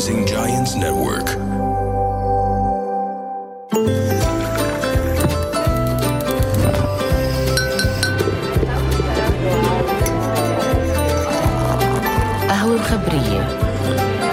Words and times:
Rising 0.00 0.24
Giants 0.24 0.76
Network. 0.76 1.28
قهوة 12.48 12.74
الخبرية 12.74 13.48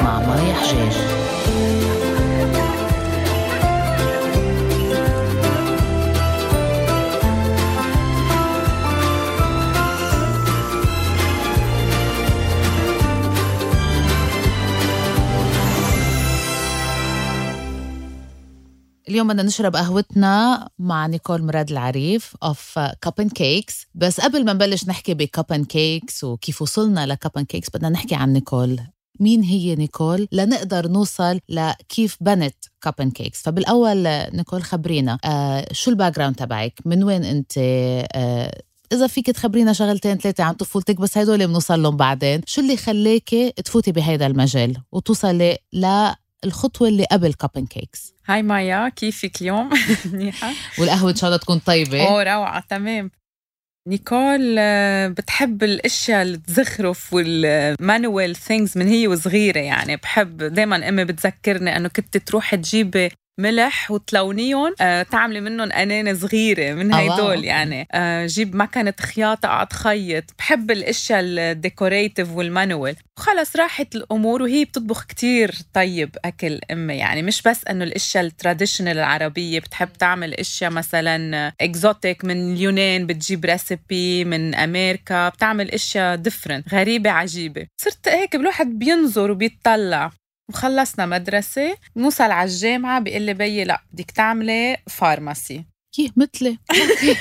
مع 0.04 0.20
مايا 0.20 0.54
حجاج 0.54 1.17
اليوم 19.18 19.28
بدنا 19.28 19.44
نشرب 19.44 19.76
قهوتنا 19.76 20.70
مع 20.80 21.08
نيكول 21.08 21.44
مراد 21.44 21.72
العريف 21.72 22.36
of 22.44 22.80
CupnCakes 22.80 23.88
بس 23.96 24.22
قبل 24.22 24.46
ما 24.46 24.54
نبلش 24.54 24.88
نحكي 24.88 25.14
ب 25.14 25.46
CupnCakes 25.52 26.24
وكيف 26.24 26.62
وصلنا 26.62 27.06
ل 27.06 27.32
CupnCakes 27.38 27.70
بدنا 27.70 27.90
نحكي 27.90 28.16
عن 28.16 28.34
نيكول. 28.34 28.80
مين 29.20 29.44
هي 29.44 29.76
نيكول؟ 29.76 30.28
لنقدر 30.32 30.88
نوصل 30.88 31.40
لكيف 31.50 32.18
بنت 32.22 32.56
CupnCakes 32.82 33.42
فبالأول 33.42 34.04
نيكول 34.34 34.64
خبرينا. 34.64 35.18
آه 35.26 35.68
شو 35.72 35.92
ال 35.92 36.16
background 36.16 36.36
تبعك؟ 36.36 36.80
من 36.86 37.04
وين 37.04 37.24
أنت؟ 37.24 37.54
آه 37.58 38.62
إذا 38.92 39.08
فيك 39.08 39.26
تخبرينا 39.26 39.74
شغلتين 39.74 40.18
ثلاثة 40.18 40.44
عن 40.44 40.54
طفولتك 40.54 41.02
بس 41.02 41.18
هدول 41.18 41.48
بنوصل 41.48 41.84
لهم 41.84 41.98
بعدين، 41.98 42.42
شو 42.46 42.62
اللي 42.62 42.78
خليكي 42.78 43.52
تفوتي 43.52 43.92
بهيدا 43.92 44.28
المجال 44.28 44.78
وتوصلي 44.92 45.58
للخطوة 45.74 46.88
اللي 46.88 47.06
قبل 47.12 47.34
CupnCakes؟ 47.34 48.17
Hi 48.28 48.44
مايا 48.44 48.90
كيفك 48.90 49.42
اليوم؟ 49.42 49.70
منيحة 50.14 50.52
والقهوة 50.80 51.10
إن 51.12 51.16
شاء 51.16 51.28
الله 51.28 51.38
تكون 51.38 51.60
طيبة. 51.60 52.08
أوه 52.08 52.24
روعة 52.24 52.64
تمام. 52.70 53.12
نيكول 53.88 54.56
آه، 54.60 55.08
بتحب 55.08 55.64
الأشياء 55.64 56.22
الزخرف 56.22 57.14
وال 57.14 57.44
manual 57.44 58.36
things 58.36 58.78
من 58.78 58.88
هي 58.88 59.08
وصغيرة 59.08 59.60
يعني؟ 59.60 59.96
بحب 59.96 60.38
دائما 60.38 60.90
أمي 60.90 61.06
بتذكرني 61.06 61.78
إنه 61.78 61.88
كنت 61.88 62.18
تروح 62.18 62.56
تجيبي 62.56 63.10
ملح 63.40 63.92
وتلونيهم. 63.92 64.74
آه، 64.82 65.04
تعملي 65.04 65.42
منهم 65.42 65.72
أناني 65.72 66.14
صغيرة 66.14 66.74
من 66.74 66.94
آه، 66.94 67.00
هيدول. 67.00 67.44
يعني. 67.46 67.88
آه، 67.92 68.26
جيب 68.26 68.56
مكنة 68.56 68.94
خياطة 69.02 69.46
اقعد 69.46 69.74
خيط. 69.74 70.24
بحب 70.40 70.72
الأشياء 70.72 71.20
ال 71.24 71.33
decorative 71.33 72.32
وال 72.32 72.48
manual 72.48 72.96
وخلص 73.18 73.56
راحت 73.56 73.96
الأمور 73.96 74.42
وهي 74.42 74.66
بتطبخ 74.66 75.06
كتير 75.06 75.52
طيب 75.74 76.16
أكل 76.26 76.60
أمي 76.72 76.94
يعني. 76.94 77.22
مش 77.22 77.42
بس 77.42 77.68
إنه 77.68 77.84
الأشياء 77.84 78.24
ال 78.24 78.30
traditional 78.30 78.98
العربية 78.98 79.60
بتحب 79.60 79.94
تعمل 80.00 80.34
أشياء 80.34 80.72
مثلا 80.72 81.48
exotic 81.62 82.26
من 82.26 82.54
اليونان 82.54 83.08
بتجيب 83.08 83.46
recipe 83.46 84.26
من 84.26 84.56
أمريكا. 84.56 85.30
بتعمل 85.30 85.72
أشياء 85.72 86.16
different 86.16 86.74
غريبة 86.74 87.10
عجيبة. 87.10 87.68
صرت 87.82 88.08
هيك 88.08 88.36
الواحد 88.36 88.68
بينظر 88.80 89.32
وبيطلع. 89.32 90.12
وخلصنا 90.50 91.06
مدرسة 91.06 91.78
نوصل 91.96 92.32
على 92.32 92.50
الجامعة 92.50 93.00
بيقول 93.00 93.22
لي 93.22 93.34
بيي 93.34 93.64
لا 93.64 93.82
بدك 93.94 94.12
تعملي 94.12 94.78
pharmacy 94.90 95.66
كيف؟ 95.96 96.12
مثلي. 96.18 96.58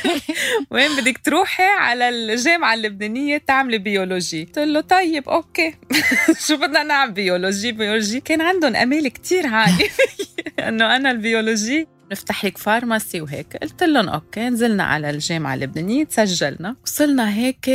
وين 0.71 0.97
بدك 1.01 1.19
تروحي؟ 1.19 1.63
على 1.63 2.09
الجامعة 2.09 2.75
اللبنانية 2.75 3.39
تعملي 3.39 3.79
بيولوجي 3.79 4.45
قلت 4.45 4.59
له 4.59 4.81
طيب 4.81 5.29
okay. 5.29 5.75
شو 6.47 6.57
بدنا 6.57 6.83
نعمل 6.83 7.13
biology 7.13 7.73
biology 7.73 8.21
كان 8.21 8.41
عندهم 8.41 8.77
أمال 8.77 9.09
كتير 9.09 9.47
عالية 9.47 9.89
إنه 10.69 10.97
أنا 10.97 11.11
البيولوجي 11.11 11.89
نفتح 12.13 12.45
لك 12.45 12.59
pharmacy 12.59 13.21
وهيك. 13.21 13.57
قلت 13.63 13.83
لهم 13.83 14.09
okay 14.09 14.49
نزلنا 14.49 14.85
على 14.85 15.11
الجامعة 15.11 15.55
اللبنانية 15.55 16.05
تسجلنا. 16.05 16.77
وصلنا 16.87 17.35
هيك 17.35 17.69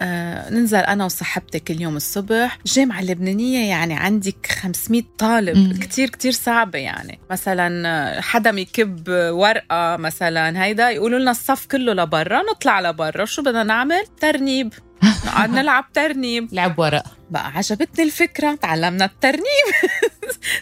آه 0.00 0.50
ننزل 0.50 0.78
أنا 0.78 1.04
وصاحبتي 1.04 1.58
كل 1.60 1.80
يوم 1.80 1.96
الصبح. 1.96 2.58
الجامعة 2.66 3.00
اللبنانية 3.00 3.68
يعني 3.70 3.94
عندك 3.94 4.46
500 4.62 5.02
طالب 5.18 5.56
مم. 5.56 5.72
كتير 5.80 6.10
كتير 6.10 6.32
صعبة 6.32 6.78
يعني. 6.78 7.18
مثلا 7.30 8.20
حدا 8.20 8.50
يكب 8.50 9.02
ورقة 9.30 9.96
مثلا 9.96 10.64
هيدا 10.64 10.90
يقولوا 10.90 11.18
لنا 11.18 11.30
الصف 11.30 11.66
كله 11.66 11.92
لبرا 11.92 12.42
نطلع 12.50 12.80
لبرا. 12.80 13.24
شو 13.24 13.42
بدنا 13.42 13.62
نعمل؟ 13.62 14.04
ترنيب. 14.20 14.72
نقعد 15.26 15.50
نلعب 15.58 15.92
ترنيب. 15.92 16.48
لعب 16.54 16.78
ورق. 16.78 17.04
بقى 17.30 17.50
عجبتني 17.56 18.04
الفكرة 18.04 18.54
تعلمنا 18.54 19.04
الترنيب. 19.04 19.66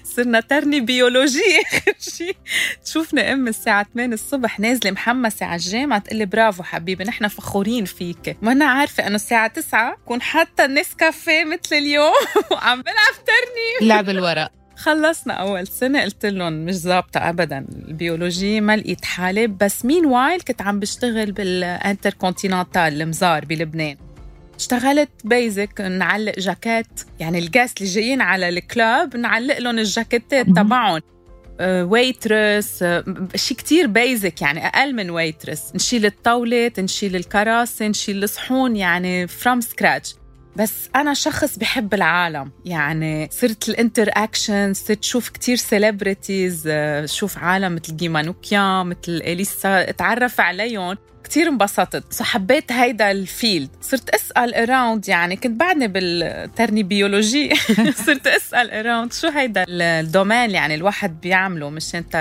صرنا 0.05 0.41
ترنيب 0.41 0.87
بيولوجي 0.87 1.41
آخر 1.73 1.93
شيء 2.17 2.37
تشوفني 2.85 3.33
أم 3.33 3.49
الساعة 3.49 3.87
8 3.95 4.15
الصبح 4.15 4.61
نازلة 4.61 4.91
محمسة 4.91 5.47
على 5.47 5.57
الجامعة 5.57 5.99
تقول 5.99 6.19
لي 6.19 6.27
برافو 6.27 6.63
حبيبي 6.63 7.05
نحن 7.05 7.29
فخورين 7.29 7.85
فيك. 7.85 8.37
وأنا 8.43 8.65
عارفة 8.65 9.07
إنه 9.07 9.15
الساعة 9.15 9.47
9 9.49 9.97
كون 10.07 10.23
حتى 10.23 10.65
النسكافيه 10.65 11.45
مثل 11.45 11.77
اليوم 11.77 12.13
وعم 12.53 12.83
بلعب 12.83 13.15
ترنيب 13.27 13.89
لعب 13.89 14.09
الورق. 14.11 14.51
خلصنا 14.77 15.35
أول 15.35 15.67
سنة 15.67 16.03
قلت 16.03 16.27
لهم 16.27 16.53
مش 16.53 16.75
ظابطة 16.75 17.29
أبدا 17.29 17.67
البيولوجي 17.89 18.61
ما 18.61 18.77
لقيت 18.77 19.05
حالي. 19.05 19.47
بس 19.47 19.85
meanwhile 19.85 20.41
كنت 20.41 20.63
عم 20.63 20.81
بشتغل 20.81 21.33
بالانتركونتيننتال 21.33 23.03
المزار 23.03 23.45
بلبنان. 23.45 23.97
اشتغلت 24.59 25.11
basic 25.25 25.81
نعلق 25.81 26.39
جاكيت 26.39 26.87
يعني 27.21 27.39
ال 27.39 27.45
guests 27.45 27.81
اللي 27.81 27.93
جايين 27.93 28.21
على 28.21 28.49
ال 28.49 28.62
club 28.62 29.17
نعلق 29.17 29.59
لهم 29.59 29.79
ال 29.79 29.86
jacketات. 29.86 30.47
تبعهم. 30.47 31.01
waitress 31.61 32.85
شيء 33.35 33.57
كتير 33.57 33.87
basic 33.87 34.43
يعني 34.43 34.67
أقل 34.67 34.95
من 34.95 35.11
waitress 35.11 35.75
نشيل 35.75 36.07
الطاولة 36.07 36.73
نشيل 36.79 37.17
الكراسي 37.17 37.89
نشيل 37.89 38.25
الصحون 38.25 38.77
يعني 38.77 39.27
from 39.27 39.61
scratch 39.61 40.15
بس 40.57 40.89
أنا 40.97 41.15
شخص 41.15 41.59
بحب 41.59 41.95
العالم. 41.95 42.51
يعني 42.65 43.29
صرت 43.33 43.69
ال 43.69 44.09
interaction 44.13 44.75
صرت 44.75 45.05
شوف 45.05 45.29
كتير 45.29 45.57
celebrities 45.57 46.69
شوف 47.05 47.39
عالم 47.39 47.75
مثل 47.75 47.97
جيمانوكيا 47.97 48.83
مثل 48.83 48.99
إليسا 49.09 49.89
اتعرف 49.89 50.41
عليهم. 50.41 50.97
كتير 51.25 51.49
انبسطت. 51.49 52.13
سو 52.13 52.25
حبيت 52.25 52.73
هيدا 52.73 53.11
ال 53.11 53.19
field. 53.19 53.71
صرت 53.81 54.11
أسأل 54.11 54.55
around 54.55 55.09
يعني 55.09 55.37
كنت 55.37 55.61
بعدني 55.61 55.89
بالترني 55.89 56.83
بيولوجي 56.83 57.55
صرت 58.07 58.27
أسأل 58.27 58.71
around 58.71 59.13
شو 59.13 59.29
هيدا 59.29 59.65
ال 59.69 59.79
domaine 59.79 60.51
يعني 60.51 60.75
الواحد 60.75 61.21
بيعمله 61.21 61.71
مش 61.71 61.95
انت 61.95 62.17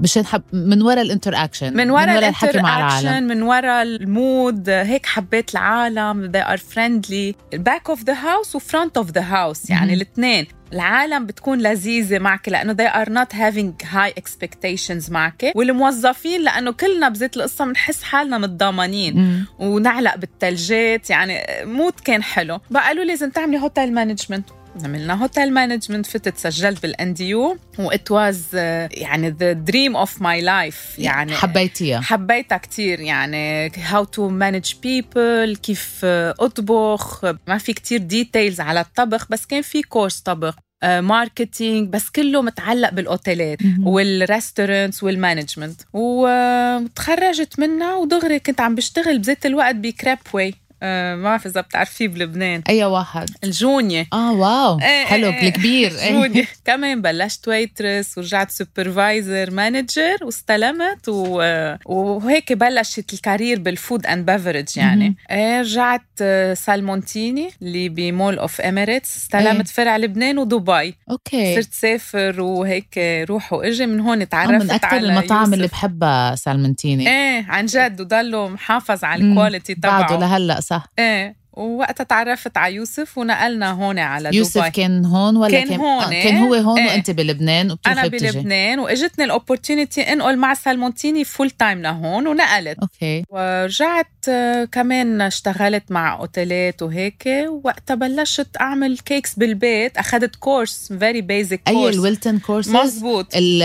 مشان 0.00 0.26
حب 0.26 0.42
من 0.52 0.82
ورا 0.82 1.02
ال 1.02 1.34
interaction 1.34 1.76
من 1.76 1.90
ورا 1.90 2.18
الحكي 2.18 2.58
مع 2.58 2.78
العالم. 2.78 3.26
من 3.26 3.42
ورا 3.42 3.82
ال 3.82 4.00
mood 4.00 4.70
هيك 4.70 5.06
حبيت 5.06 5.52
العالم 5.52 6.32
they 6.32 6.44
are 6.44 6.60
friendly. 6.60 7.58
back 7.58 7.92
of 7.92 7.98
the 7.98 8.14
house 8.14 8.54
و 8.54 8.58
front 8.58 9.02
of 9.02 9.06
the 9.12 9.22
house 9.22 9.70
يعني. 9.70 9.94
الاثنين. 9.94 10.46
العالم 10.72 11.26
بتكون 11.26 11.58
لذيذة 11.58 12.18
معك 12.18 12.48
لأنه 12.48 12.74
they 12.74 12.92
are 12.92 13.08
not 13.08 13.32
having 13.36 13.86
high 13.86 14.12
expectations 14.20 15.10
معك. 15.10 15.52
والموظفين 15.54 16.40
لأنه 16.42 16.72
كلنا 16.72 17.08
بزيت 17.08 17.36
القصة 17.36 17.64
بنحس 17.64 18.02
حالنا 18.02 18.38
متضامنين. 18.38 19.44
ونعلق 19.58 20.16
بالثلجات 20.16 21.10
يعني 21.10 21.40
mood 21.64 21.92
كان 22.04 22.22
حلو. 22.22 22.60
بقى 22.70 22.82
قالوا 22.82 23.04
لي 23.04 23.10
لازم 23.10 23.30
تعملي 23.30 23.58
hotel 23.58 23.94
management 23.94 24.48
عملنا 24.84 25.22
hotel 25.22 25.52
management 25.52 26.06
فتت 26.06 26.38
سجلت 26.38 26.82
بال 26.82 26.95
NDU 26.95 27.14
with 27.14 28.10
was 28.10 28.44
يعني 28.54 29.30
the 29.30 29.52
dream 29.52 29.96
of 29.96 30.22
my 30.22 30.40
life 30.40 30.98
يعني 30.98 31.32
حبيتيها 31.32 32.00
حبيتها 32.00 32.58
كتير 32.58 33.00
يعني 33.00 33.70
how 33.70 34.04
to 34.04 34.30
manage 34.40 34.72
people 34.72 35.58
كيف 35.62 36.00
آه، 36.04 36.34
أطبخ 36.40 37.24
ما 37.46 37.58
في 37.58 37.72
كتير 37.72 37.98
details 37.98 38.60
على 38.60 38.80
الطبخ 38.80 39.26
بس 39.30 39.46
كان 39.46 39.62
في 39.62 39.82
course 39.82 40.20
طبخ 40.20 40.54
marketing 40.84 41.88
بس 41.88 42.10
كله 42.10 42.42
متعلق 42.42 42.90
بالأوتيلات 42.90 43.62
مهم. 43.62 43.86
وال 43.86 44.04
restaurants 44.04 45.02
وال 45.02 45.15
management 45.15 45.80
وتخرجت 45.92 47.58
منها 47.58 47.94
ودغري 47.94 48.38
كنت 48.38 48.60
عم 48.60 48.74
بشتغل 48.74 49.18
بذات 49.18 49.46
الوقت 49.46 49.74
ب 49.74 50.18
Crepaway 50.32 50.54
آه، 50.82 51.14
ما 51.16 51.22
بعرف 51.22 51.46
إذا 51.46 51.60
بتعرفيه 51.60 52.08
بلبنان. 52.08 52.62
أي 52.68 52.84
واحد. 52.84 53.30
الجونية. 53.44 54.06
آه 54.12 54.32
wow. 54.32 54.78
إيه 54.80 55.04
حلو 55.04 55.26
إيه. 55.28 55.34
إيه. 55.34 55.48
الكبير. 55.48 55.92
إيه. 55.98 56.12
جوني 56.12 56.46
كمان 56.64 57.02
بلشت 57.02 57.48
waitress 57.48 58.18
ورجعت 58.18 58.50
supervisor 58.50 59.50
manager 59.50 60.16
واستلمت 60.22 61.08
و... 61.08 61.42
وهيك 61.86 62.52
بلشت 62.52 63.12
ال 63.12 63.19
career 63.19 63.58
بال 63.58 63.74
food 63.74 64.06
and 64.06 64.30
beverage 64.30 64.76
يعني. 64.76 65.16
إيه 65.30 65.60
رجعت 65.60 66.02
آه، 66.22 66.54
سالمونتيني 66.54 67.50
اللي 67.62 67.88
ب 67.88 67.98
Mall 67.98 68.38
of 68.38 68.60
the 68.60 68.75
Emirates 68.75 69.16
استلمت 69.16 69.68
فرع 69.68 69.96
لبنان 69.96 70.38
ودبي. 70.38 70.94
okay. 71.10 71.54
صرت 71.54 71.72
سافر 71.72 72.40
وهيك 72.40 72.98
روح 73.28 73.52
وإجي. 73.52 73.86
من 73.86 74.00
هون 74.00 74.20
آه، 74.20 74.24
تعرفت 74.24 74.64
من 74.64 74.70
أكثر 74.70 74.96
المطاعم. 74.96 75.54
اللي 75.54 75.66
بحبها 75.66 76.34
سالمونتيني 76.34 77.08
إيه 77.08 77.46
عن 77.48 77.66
جد 77.66 78.00
وضله 78.00 78.48
محافظ 78.48 79.04
على. 79.04 79.24
ال 79.24 79.30
quality 79.30 79.74
بعده 79.74 80.06
تبعه. 80.06 80.18
لهلأ 80.18 80.60
صح. 80.68 80.86
إيه. 80.98 81.36
ووقتها 81.58 82.04
تعرفت 82.04 82.56
على 82.56 82.74
يوسف 82.74 83.18
ونقلنا 83.18 83.70
هون 83.70 83.98
على 83.98 84.30
يوسف 84.36 84.60
دبي 84.60 84.70
كان 84.70 85.04
هون 85.04 85.36
ولا 85.36 85.64
كان 85.64 85.80
هون. 85.80 86.02
آه 86.02 86.22
كان 86.22 86.36
هو 86.36 86.54
هون 86.54 86.78
إيه. 86.78 86.86
وأنت 86.88 87.10
بلبنان 87.10 87.76
أنا 87.86 88.06
بلبنان 88.06 88.78
وإجتني 88.78 89.24
ال 89.24 89.30
opportunity 89.30 90.00
انقل 90.02 90.36
مع 90.36 90.54
سالمونتيني 90.54 91.24
full 91.24 91.50
time 91.50 91.82
لهون 91.82 92.26
ونقلت 92.26 92.78
okay 92.82 93.24
ورجعت 93.28 94.06
آه، 94.28 94.64
كمان 94.64 95.20
اشتغلت 95.20 95.84
مع 95.90 96.20
أوتيلات 96.20 96.82
وهيك 96.82 97.28
وقتها 97.64 97.94
بلشت 97.94 98.48
أعمل 98.60 98.98
cakes 98.98 99.34
بالبيت 99.34 99.96
اخذت 99.98 100.36
course 100.36 100.92
very 100.98 101.20
basic 101.20 101.60
أي 101.68 101.74
course 101.74 101.94
ال 101.94 102.00
Wilton 102.00 102.38
courses 102.38 102.70
مزبوط 102.70 103.26
ال 103.36 103.62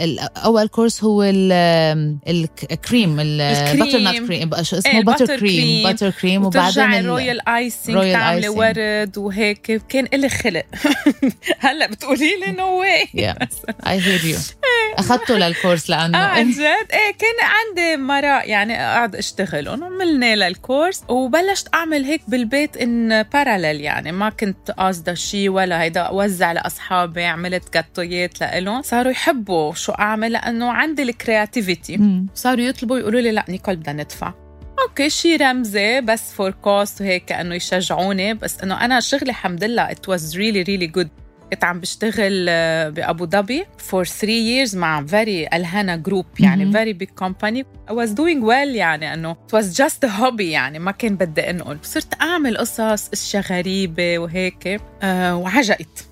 ال 0.00 0.18
أول 0.36 0.68
course 0.68 1.04
هو 1.04 1.22
ال 1.22 1.52
ال 2.28 2.43
cream 2.43 3.20
ال 3.20 3.28
butter 3.28 3.78
not 3.78 3.94
ال 3.94 3.99
cream. 3.99 4.26
cream 4.26 4.54
إيه، 4.54 4.62
اسمه 4.62 5.02
butter 5.02 5.36
cream. 5.36 5.92
butter 5.92 6.10
cream 6.10 6.44
وبعدين 6.44 7.29
royal 7.30 7.96
royal 7.96 8.12
تعملي. 8.12 8.48
ورد 8.48 9.18
وهيك. 9.18 9.82
كان 9.88 10.08
إلي 10.14 10.28
خلق. 10.28 10.64
هلأ 11.64 11.86
بتقولي 11.86 12.36
لي 12.46 12.52
no 12.52 12.80
way. 12.80 13.06
I 13.86 13.98
hear 13.98 14.24
you. 14.24 14.60
أخذته 14.98 15.36
لل 15.36 15.49
course 15.49 15.90
آه 15.90 15.94
عن 15.94 16.12
لأنه 16.12 16.50
جد؟ 16.50 16.92
إيه 16.92 17.12
كان 17.18 17.36
عندي 17.42 18.02
مرة 18.02 18.42
يعني 18.42 18.82
اقعد 18.82 19.16
اشتغلهم 19.16 19.84
عملنا 19.84 20.36
لل 20.36 20.52
course 20.52 21.02
وبلشت 21.08 21.68
أعمل 21.74 22.04
هيك 22.04 22.22
بالبيت 22.28 22.76
en 22.76 23.22
parallèle 23.22 23.80
يعني 23.80 24.12
ما 24.12 24.30
كنت 24.30 24.70
قاصدة 24.70 25.14
شيء 25.14 25.48
ولا 25.48 25.82
هيدا 25.82 26.00
أوزع 26.00 26.52
لأصحابي 26.52 27.24
عملت 27.24 27.74
جاتويات 27.74 28.40
لإلهم. 28.40 28.82
صاروا 28.82 29.12
يحبوا 29.12 29.74
شو 29.74 29.92
أعمل 29.92 30.32
لأنه 30.32 30.72
عندي 30.72 31.02
ال 31.02 31.12
creativity. 31.12 32.24
صاروا 32.34 32.64
يطلبوا 32.64 32.98
يقولوا 32.98 33.20
لي 33.20 33.30
لا 33.30 33.44
نيكول 33.48 33.76
بدنا 33.76 34.02
ندفع. 34.02 34.49
okay 34.90 35.10
شي 35.10 35.36
رمزي 35.36 36.00
بس 36.00 36.32
for 36.32 36.50
cost 36.50 37.00
وهيك 37.00 37.24
كأنه 37.24 37.54
يشجعوني. 37.54 38.34
بس 38.34 38.60
إنه 38.62 38.84
أنا 38.84 39.00
شغلي 39.00 39.30
الحمد 39.30 39.64
لله 39.64 39.90
it 39.90 40.08
was 40.08 40.36
really 40.36 40.62
really 40.62 40.86
good 40.86 41.08
كنت 41.52 41.64
عم 41.64 41.80
بشتغل 41.80 42.46
آه، 42.48 42.88
بأبو 42.88 43.26
ظبي 43.26 43.64
for 43.78 44.04
3 44.04 44.26
years 44.66 44.74
مع 44.76 45.06
very 45.06 45.46
الهانا 45.46 45.96
group 45.96 46.26
يعني. 46.40 46.72
very 46.72 46.92
big 46.92 47.08
company 47.08 47.66
I 47.90 47.92
was 47.92 48.08
doing 48.08 48.42
well 48.44 48.74
يعني 48.74 49.14
إنه 49.14 49.34
it 49.34 49.56
was 49.56 49.64
just 49.76 50.08
a 50.08 50.20
hobby 50.20 50.40
يعني 50.40 50.78
ما 50.78 50.90
كان 50.90 51.16
بدي 51.16 51.50
أنقل. 51.50 51.78
صرت 51.82 52.20
أعمل 52.20 52.56
قصص 52.58 53.08
أشياء 53.12 53.42
غريبة 53.42 54.18
وهيك 54.18 54.80
آه 55.02 55.36
وعجقت. 55.36 56.06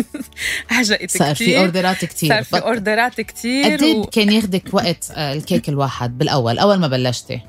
عجقت 0.70 1.10
صار 1.10 1.34
في 1.34 1.44
كتير. 1.44 1.60
orderات 1.60 2.04
كثير 2.04 2.28
صار 2.30 2.42
في 2.44 2.56
orderات 2.56 3.20
كتير 3.20 3.64
قد 3.72 3.82
إيه 3.82 4.04
كان 4.04 4.32
ياخدك 4.32 4.74
وقت 4.74 5.10
آه، 5.14 5.32
الكيك 5.32 5.68
الواحد 5.68 6.18
بالأول؟ 6.18 6.58
أول 6.58 6.76
ما 6.78 6.88
بلشتي. 6.88 7.40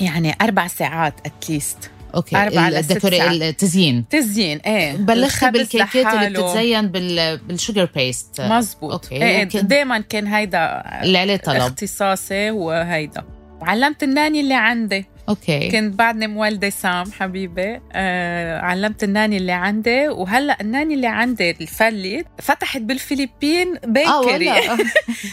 يعني 0.00 0.34
أربع 0.42 0.66
ساعات 0.66 1.14
at 1.26 1.44
least 1.44 1.90
okay 2.14 2.36
أربع 2.36 2.68
ال 2.70 2.76
decora- 2.76 3.16
ساعات. 3.18 3.42
التزيين. 3.42 4.08
تزيين 4.08 4.58
إيه. 4.58 4.90
الخبز 4.96 5.58
بال 5.58 5.74
cakeات 5.74 6.14
اللي. 6.14 6.30
بتتزين 6.42 6.88
بال 6.88 7.36
بال 7.38 7.52
sugar 7.52 7.88
paste 7.94 8.40
مزبوط. 8.40 8.92
okay. 8.92 9.14
إيه 9.24 9.44
دائما 9.44 9.98
كان 10.00 10.26
هيدا 10.26 10.82
اللي 11.02 11.18
عليه 11.18 11.36
طلب. 11.36 11.56
اختصاصي 11.56 12.50
وهيدا. 12.50 13.24
وعلمت 13.60 14.02
الناني 14.02 14.40
اللي 14.40 14.54
عندي. 14.54 15.06
okay. 15.28 15.70
كنت 15.70 15.94
بعدني 15.94 16.26
مولدة 16.26 16.70
سام 16.70 17.12
حبيبي 17.12 17.80
آه 17.92 18.60
علمت 18.60 19.04
الناني 19.04 19.36
اللي 19.36 19.52
عندي. 19.52 20.08
وهلأ 20.08 20.60
الناني 20.60 20.94
اللي 20.94 21.06
عندي 21.06 21.50
الفلي 21.50 22.24
فتحت 22.38 22.80
بالفلبين 22.80 23.74
bakery 23.86 24.50
ولا 24.50 24.60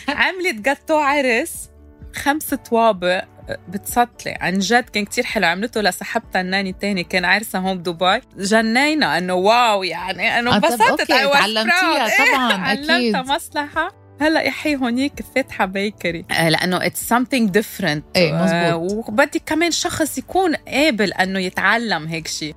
عملت 0.09 0.55
جاتو 0.65 0.97
عرس 0.97 1.69
خمس 2.15 2.53
طوابق. 2.53 3.23
بتسطلي. 3.67 4.37
عن 4.41 4.59
جد 4.59 4.83
كان 4.89 5.05
كتير 5.05 5.23
حلو. 5.23 5.45
عملته 5.47 5.81
لصاحبتها 5.81 6.41
الناني 6.41 6.73
تاني 6.73 7.03
كان 7.03 7.25
عرسها 7.25 7.61
هون 7.61 7.77
بدبي. 7.77 8.21
جنينا 8.37 9.17
إنه 9.17 9.33
wow 9.33 9.83
يعني 9.83 10.39
إنه 10.39 10.51
آه، 10.51 10.55
انبسطت. 10.55 11.01
was 11.01 11.07
تعلمتيها. 11.07 12.05
إيه، 12.05 12.33
طبعاً، 12.35 12.53
علمتها 12.67 12.95
أكيد. 12.97 13.15
مصلحة. 13.17 14.01
هلأ 14.21 14.41
يا 14.41 14.51
حي 14.51 14.75
هونيك 14.75 15.13
فاتحة 15.35 15.65
bakery 15.65 16.25
آه، 16.31 16.49
it's 16.89 17.09
something 17.13 17.49
different. 17.59 18.01
إيه، 18.15 18.33
آه، 18.39 18.73
مزبوط. 18.73 19.09
وبدي 19.09 19.41
كمان 19.45 19.71
شخص 19.71 20.17
يكون 20.17 20.55
قابل 20.55 21.13
أنه 21.13 21.39
يتعلم 21.39 22.07
هيك 22.07 22.27
شيء 22.27 22.55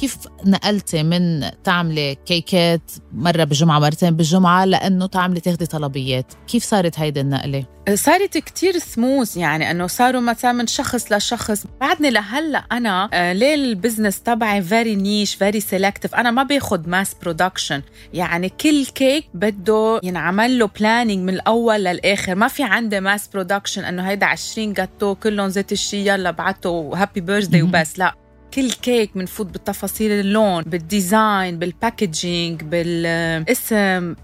كيف 0.00 0.16
نقلتي 0.46 1.02
من 1.02 1.50
تعملي 1.64 2.14
كيكات 2.26 2.90
مرة 3.12 3.44
بالجمعة 3.44 3.78
مرتين 3.78 4.16
بالجمعة 4.16 4.64
لأنه 4.64 5.06
تعملي 5.06 5.40
تاخدي 5.40 5.66
طلبيات؟ 5.66 6.32
كيف 6.48 6.64
صارت 6.64 6.98
هيدي 6.98 7.20
النقلة؟ 7.20 7.64
صارت 7.94 8.38
كتير 8.38 8.78
سموث 8.78 9.36
يعني 9.36 9.70
إنه 9.70 9.86
صاروا 9.86 10.20
مثلا 10.20 10.52
من 10.52 10.66
شخص 10.66 11.12
لشخص. 11.12 11.64
بعدني 11.80 12.10
لهلأ 12.10 12.58
أنا 12.72 13.10
آه، 13.12 13.32
ليه 13.32 13.54
ال 13.54 13.62
business 13.62 14.22
تبعي 14.22 14.62
very 14.62 14.96
niche 14.96 15.34
very 15.34 15.60
selective 15.60 16.14
أنا 16.14 16.30
ما 16.30 16.42
باخد 16.42 16.88
mass 16.88 17.14
production 17.22 17.82
يعني 18.14 18.48
كل 18.48 18.86
كيك 18.86 19.24
بده 19.34 20.00
ينعمل 20.02 20.58
له 20.58 20.66
planning 20.80 21.18
من 21.18 21.34
الأول 21.34 21.84
للآخر. 21.84 22.34
ما 22.34 22.48
في 22.48 22.62
عندي 22.62 23.00
mass 23.00 23.28
production 23.28 23.84
إنه 23.84 24.02
هيدا 24.02 24.26
20 24.26 24.72
جاتو 24.72 25.14
كلهم 25.14 25.48
زيت 25.48 25.72
الشي 25.72 26.08
يلا 26.08 26.30
بعته 26.30 26.92
happy 26.94 27.20
birthday 27.20 27.62
مهم. 27.62 27.68
وبس. 27.68 27.98
لا. 27.98 28.25
كل 28.54 28.70
كيك 28.70 29.10
بنفوت 29.14 29.46
بالتفاصيل 29.46 30.10
اللون 30.10 30.62
بال 30.62 30.86
design 30.86 31.58
بال 31.58 31.77
packaging 31.77 32.62
بالاسم 32.62 34.14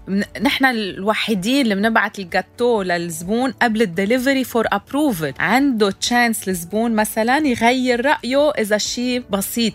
نحن 0.41 0.65
الوحيدين 0.65 1.61
اللي 1.61 1.75
بنبعت 1.75 2.19
الجاتو 2.19 2.81
للزبون 2.81 3.51
قبل 3.51 3.81
ال 3.81 3.88
delivery 3.88 4.43
for 4.43 4.65
approval 4.71 5.33
عنده 5.39 5.91
chance 5.91 6.49
الزبون 6.49 6.95
مثلا 6.95 7.37
يغير 7.37 8.05
رأيه 8.05 8.51
إذا 8.51 8.77
شيء 8.77 9.23
بسيط. 9.29 9.73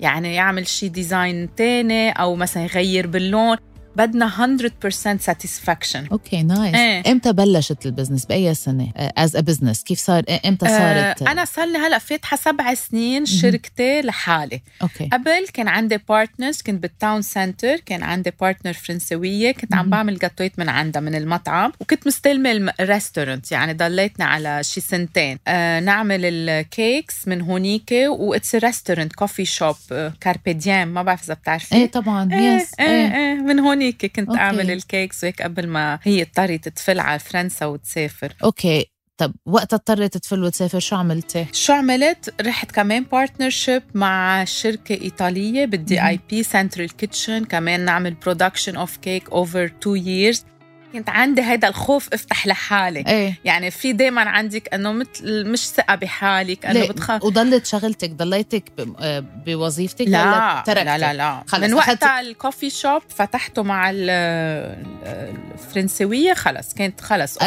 يعني 0.00 0.34
يعمل 0.34 0.66
شيء 0.66 0.88
design 0.88 1.54
تاني 1.54 2.10
أو 2.10 2.34
مثلا 2.36 2.62
يغير 2.62 3.06
باللون. 3.06 3.56
بدنا 3.96 4.56
100% 4.84 4.88
satisfaction 5.20 6.06
okay 6.12 6.42
nice 6.42 6.74
إيه. 6.74 7.12
إمتى 7.12 7.32
بلشت 7.32 7.86
ال 7.86 7.90
business 7.90 8.26
بأي 8.26 8.54
سنة؟ 8.54 8.92
as 8.96 9.36
a 9.36 9.40
business 9.40 9.82
كيف 9.82 9.98
صار؟ 9.98 10.24
إمتى 10.46 10.66
صارت؟ 10.66 11.22
أنا 11.22 11.44
صار 11.44 11.66
لي 11.66 11.78
هلأ 11.78 11.98
فاتحه 11.98 12.36
سبع 12.36 12.74
سنين 12.74 13.26
شركتي 13.26 14.00
لحالي. 14.00 14.60
okay 14.82 15.08
قبل 15.12 15.46
كان 15.52 15.68
عندي 15.68 15.98
partners 16.08 16.62
كنت 16.62 16.82
بال 16.82 16.95
Town 16.95 17.22
Centre 17.22 17.76
كان 17.76 18.02
عندي 18.02 18.32
partner 18.40 18.72
فرنسوية 18.72 19.52
كنت 19.52 19.74
عم. 19.74 19.90
بعمل 19.90 20.18
جاتويت 20.18 20.58
من 20.58 20.68
عندها 20.68 21.02
من 21.02 21.14
المطعم 21.14 21.72
وكنت 21.80 22.06
مستلمة 22.06 22.72
ال 22.80 22.86
restaurant 22.86 23.52
يعني 23.52 23.72
ضليتنا 23.72 24.24
على 24.24 24.60
شي 24.62 24.80
سنتين. 24.80 25.38
آه 25.48 25.80
نعمل 25.80 26.20
ال 26.24 26.41
cakes 26.41 27.28
من 27.28 27.40
هونيك 27.40 27.92
was 28.08 28.54
restaurant 28.54 29.12
coffee 29.12 29.44
shop 29.44 29.76
كاربيديان 30.20 30.88
ما 30.88 31.02
بعرف 31.02 31.24
إذا 31.24 31.34
بتعرفي. 31.34 31.74
إيه 31.74 31.90
طبعا 31.90 32.32
إيه 32.32 32.38
yes 32.38 32.70
إيه 32.80 32.86
إيه. 32.86 33.16
إيه 33.16 33.34
من 33.34 33.58
هونيك. 33.58 33.87
كنت 33.92 34.28
okay. 34.28 34.40
أعمل 34.40 34.70
ال 34.70 34.79
cakes 34.79 35.24
وهيك 35.24 35.42
قبل 35.42 35.66
ما 35.66 35.98
هي 36.02 36.22
اضطرت 36.22 36.68
تفل 36.68 37.00
على 37.00 37.18
فرنسا 37.18 37.66
وتسافر 37.66 38.34
okay 38.44 38.86
طب 39.18 39.34
وقتها 39.46 39.76
اضطريت 39.76 40.16
تفل 40.16 40.42
وتسافر 40.42 40.78
شو 40.78 40.96
عملتي؟ 40.96 41.46
شو 41.52 41.72
عملت؟ 41.72 42.34
رحت 42.40 42.70
كمان 42.70 43.02
partnership 43.12 43.82
مع 43.94 44.44
شركة 44.44 44.94
إيطالية 44.94 45.64
بال 45.64 46.06
DIP 46.06 46.42
central 46.42 46.96
kitchen 46.96 47.44
كمان 47.44 47.84
نعمل 47.84 48.14
production 48.14 48.76
of 48.76 48.96
cake 48.96 49.30
over 49.30 49.68
two 49.68 49.98
years 49.98 50.38
كنت 50.92 51.08
عندي 51.08 51.42
هيدا 51.42 51.68
الخوف 51.68 52.08
افتح 52.12 52.46
لحالي 52.46 53.04
إيه 53.08 53.34
يعني 53.44 53.70
في 53.70 53.92
دايما 53.92 54.22
عندك 54.22 54.74
إنه 54.74 54.92
مثل 54.92 55.46
مش 55.46 55.68
ثقة 55.68 55.94
بحالك 55.94 56.66
إنه؟ 56.66 56.86
بتخاف 56.88 57.24
وضلت 57.24 57.66
شغلتك 57.66 58.10
ضليتك 58.10 58.64
آه، 59.00 59.24
بوظيفتك 59.46 60.08
لا 60.08 60.22
ولا؟ 60.24 60.62
لا 60.84 60.98
لا 60.98 61.12
لا 61.14 61.42
خلص 61.46 61.62
من 61.64 61.74
وقتها 61.74 62.20
ال 62.20 62.27
coffee 62.27 62.70
shop 62.70 63.02
فتحته 63.08 63.62
مع 63.62 63.90
ال- 63.90 64.10
ال- 64.10 65.34
الفرنسوية 65.54 66.34
خلص 66.34 66.74
كانت 66.74 67.00
خلص 67.00 67.38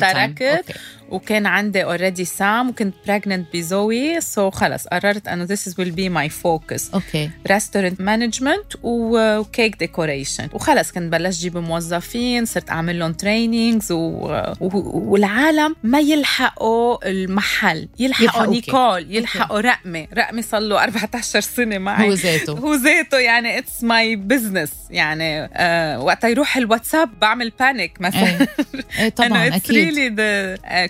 time. 0.00 0.38
تركت. 0.38 0.76
وكان 1.08 1.46
عندي 1.46 1.84
already 1.84 2.24
سام 2.24 2.68
وكنت 2.68 2.94
pregnant 3.06 3.54
بزوي 3.54 4.50
so 4.50 4.52
so 4.52 4.54
خلص 4.54 4.86
قررت 4.86 5.28
إنه 5.28 5.46
this 5.46 5.58
is 5.58 5.72
will 5.72 5.94
be 5.96 6.08
my 6.18 6.28
focus. 6.42 6.94
okay. 6.94 7.30
restaurant 7.50 8.00
management 8.00 8.72
و 8.82 9.01
cake 9.01 9.76
decoration 9.78 10.48
وخلص 10.52 10.92
كنت 10.92 11.12
بلشت 11.12 11.40
جيب 11.40 11.56
موظفين 11.56 12.44
صرت 12.44 12.70
أعمل 12.70 12.98
لهم 12.98 13.12
trainings 13.12 13.92
و... 13.92 13.96
و... 14.60 14.68
والعالم 15.10 15.76
ما 15.82 16.00
يلحقوا 16.00 17.08
المحل. 17.08 17.88
يلحقوا. 17.98 18.46
نيكول 18.46 19.16
يلحقوا 19.16 19.60
رقمي. 19.60 20.08
رقمي 20.14 20.42
صار 20.42 20.60
له 20.60 20.84
14 20.84 21.40
سنة 21.40 21.78
معي. 21.78 22.08
هو 22.08 22.12
ذاته. 22.12 22.52
هو 22.52 22.74
ذاته 22.74 23.18
يعني 23.18 23.58
it's 23.58 23.84
my 23.84 24.16
business 24.16 24.72
يعني 24.90 25.48
آه 25.52 26.00
وقتها 26.00 26.30
يروح 26.30 26.56
الواتساب 26.56 27.10
بعمل 27.20 27.52
panic 27.60 28.00
مثلا. 28.00 28.40
إيه. 28.40 28.48
إيه 28.98 29.08
طبعا 29.08 29.28
إنه 29.46 29.56
it's 29.56 29.70
أكيد. 29.70 29.76
really 29.76 30.08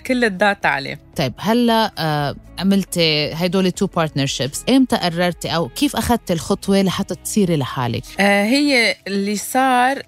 كل 0.09 0.23
ال 0.23 0.32
data 0.32 0.67
عليه. 0.67 0.99
طيب 1.15 1.33
هلا 1.37 1.91
آه، 1.97 2.35
عملتي 2.59 3.33
هدول 3.33 3.71
two 3.71 3.87
partnerships 3.87 4.63
إمتى 4.69 4.95
قررتي 4.95 5.55
أو 5.55 5.69
كيف 5.69 5.95
أخذتي 5.95 6.33
الخطوة 6.33 6.81
لحتى 6.81 7.15
تصيري 7.15 7.57
لحالك؟ 7.57 8.03
آه 8.19 8.43
هي 8.43 8.95
اللي 9.07 9.35
صار 9.35 10.01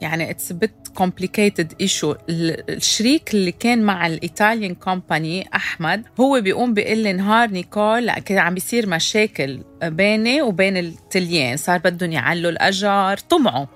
يعني 0.00 0.30
it's 0.30 0.52
bit 0.52 0.72
complicated 0.94 1.72
issue 1.80 2.14
الشريك 2.28 3.34
اللي 3.34 3.52
كان 3.52 3.82
مع 3.82 4.06
ال 4.06 4.15
Italian 4.15 4.74
company 4.74 5.48
أحمد 5.54 6.04
هو 6.20 6.40
بيقوم 6.40 6.74
بيقول 6.74 6.98
لي 6.98 7.12
نهار 7.12 7.50
نيكول 7.50 8.10
كان 8.10 8.38
عم 8.38 8.54
بيصير 8.54 8.88
مشاكل 8.88 9.60
بيني 9.82 10.42
وبين 10.42 10.76
التليان. 10.76 11.56
صار 11.56 11.78
بدهم 11.78 12.12
يعلوا 12.12 12.50
الأجار 12.50 13.16
طمعوا. 13.18 13.66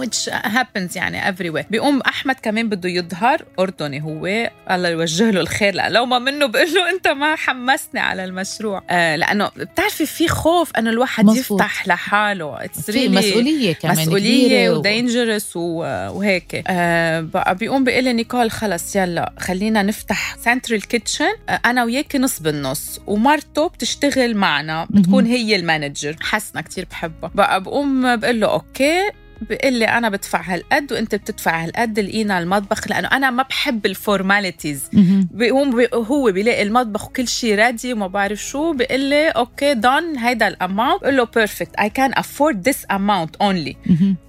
Which 0.00 0.30
happens 0.32 0.96
يعني 0.96 1.32
everywhere. 1.32 1.64
بيقوم 1.70 2.00
أحمد 2.00 2.34
كمان 2.34 2.68
بده 2.68 2.88
يظهر 2.88 3.44
أردني 3.58 4.02
هو 4.02 4.50
الله 4.70 4.88
يوجه 4.88 5.30
له 5.30 5.40
الخير 5.40 5.74
لأ 5.74 5.88
لو 5.88 6.06
ما 6.06 6.18
منه 6.18 6.46
بقول 6.46 6.74
له 6.74 6.90
أنت 6.90 7.08
ما 7.08 7.36
حمسني 7.36 8.00
على 8.00 8.24
المشروع. 8.24 8.82
آه 8.90 9.16
لأنه 9.16 9.50
بتعرفي 9.56 10.06
في 10.06 10.28
خوف 10.28 10.76
إنه 10.76 10.90
الواحد 10.90 11.24
مزبوط. 11.24 11.60
يفتح 11.60 11.88
لحاله. 11.88 12.66
في 12.66 13.08
مسؤولية 13.08 13.72
كمان 13.72 13.96
مسؤولية 13.98 14.70
و 14.70 14.79
dangerous 14.79 15.56
وهيك. 15.56 16.62
آه 16.66 17.20
بقى 17.20 17.54
بيقوم 17.54 17.84
بيقول 17.84 18.04
لي 18.04 18.12
نيكول 18.12 18.50
خلص 18.50 18.96
يلا 18.96 19.32
خلينا 19.38 19.82
نفتح 19.82 20.36
central 20.44 20.88
kitchen 20.88 21.34
آه 21.48 21.60
أنا 21.66 21.84
وياك 21.84 22.16
نص 22.16 22.40
بالنص 22.40 23.00
ومرته 23.06 23.68
بتشتغل 23.68 24.36
معنا 24.36 24.86
بتكون 24.90 25.26
هي 25.26 25.56
ال 25.56 25.63
manager. 25.63 26.16
حسنا 26.20 26.60
كتير 26.60 26.86
بحبها. 26.90 27.30
بقى 27.34 27.62
بقوم 27.62 28.16
بقول 28.16 28.40
له 28.40 28.46
okay 28.46 29.00
بيقول 29.42 29.72
لي 29.72 29.84
أنا 29.84 30.08
بدفع 30.08 30.40
هالقد 30.40 30.92
وأنت 30.92 31.14
بتدفع 31.14 31.64
هالقد 31.64 32.00
لقينا 32.00 32.38
المطبخ 32.38 32.88
لأنه 32.88 33.08
أنا 33.08 33.30
ما 33.30 33.42
بحب 33.42 33.86
ال 33.86 33.95
formalities 33.95 34.90
بيقوم 35.32 35.86
هو 35.94 36.32
بيلاقي 36.32 36.62
المطبخ 36.62 37.06
وكل 37.08 37.28
شيء 37.28 37.54
ready 37.54 37.92
وما 37.92 38.06
بعرف 38.06 38.38
شو 38.38 38.72
بيقول 38.72 39.00
لي 39.00 39.28
okay 39.28 39.74
done 39.74 40.18
هيدا 40.18 40.48
ال 40.48 40.55
amount 40.55 41.00
بقول 41.02 41.16
له 41.16 41.24
perfect 41.24 41.74
I 41.76 41.90
can 41.90 42.12
afford 42.14 42.68
this 42.68 42.86
amount 42.90 43.36
only 43.36 43.76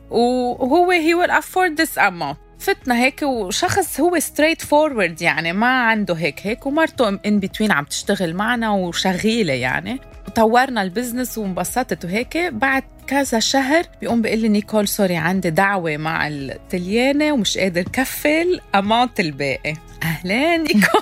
وهو 0.10 0.92
he 0.92 1.14
will 1.14 1.32
afford 1.32 1.82
this 1.82 1.98
amount 1.98 2.38
فتنا 2.60 2.96
هيك 3.04 3.22
وشخص 3.24 4.00
هو 4.00 4.20
straightforward 4.20 5.22
يعني 5.22 5.54
ما 5.54 5.68
عنده 5.82 6.14
هيك 6.14 6.40
هيك 6.48 6.66
ومرته 6.66 7.10
in 7.10 7.40
between 7.40 7.72
عم 7.72 7.84
تشتغل 7.84 8.34
معنا 8.34 8.70
وشغيلة 8.72 9.54
يعني. 9.54 10.00
طورنا 10.30 10.82
ال 10.82 10.88
business 10.88 11.38
وانبسطت 11.38 12.06
وهيك. 12.06 12.38
بعد 12.38 12.84
كذا 13.08 13.40
شهر 13.40 13.84
بيقوم 14.02 14.22
بيقول 14.22 14.40
لي 14.40 14.50
نيكول 14.50 14.88
sorry 14.88 15.16
عندي 15.16 15.50
دعوة 15.50 15.98
مع 15.98 16.28
التليانة 16.28 17.32
ومش 17.32 17.58
قادر 17.58 17.82
كفل 17.82 18.60
amount 18.76 19.20
الباقي. 19.20 19.74
أهلين 20.04 20.64
نيكول. 20.64 21.02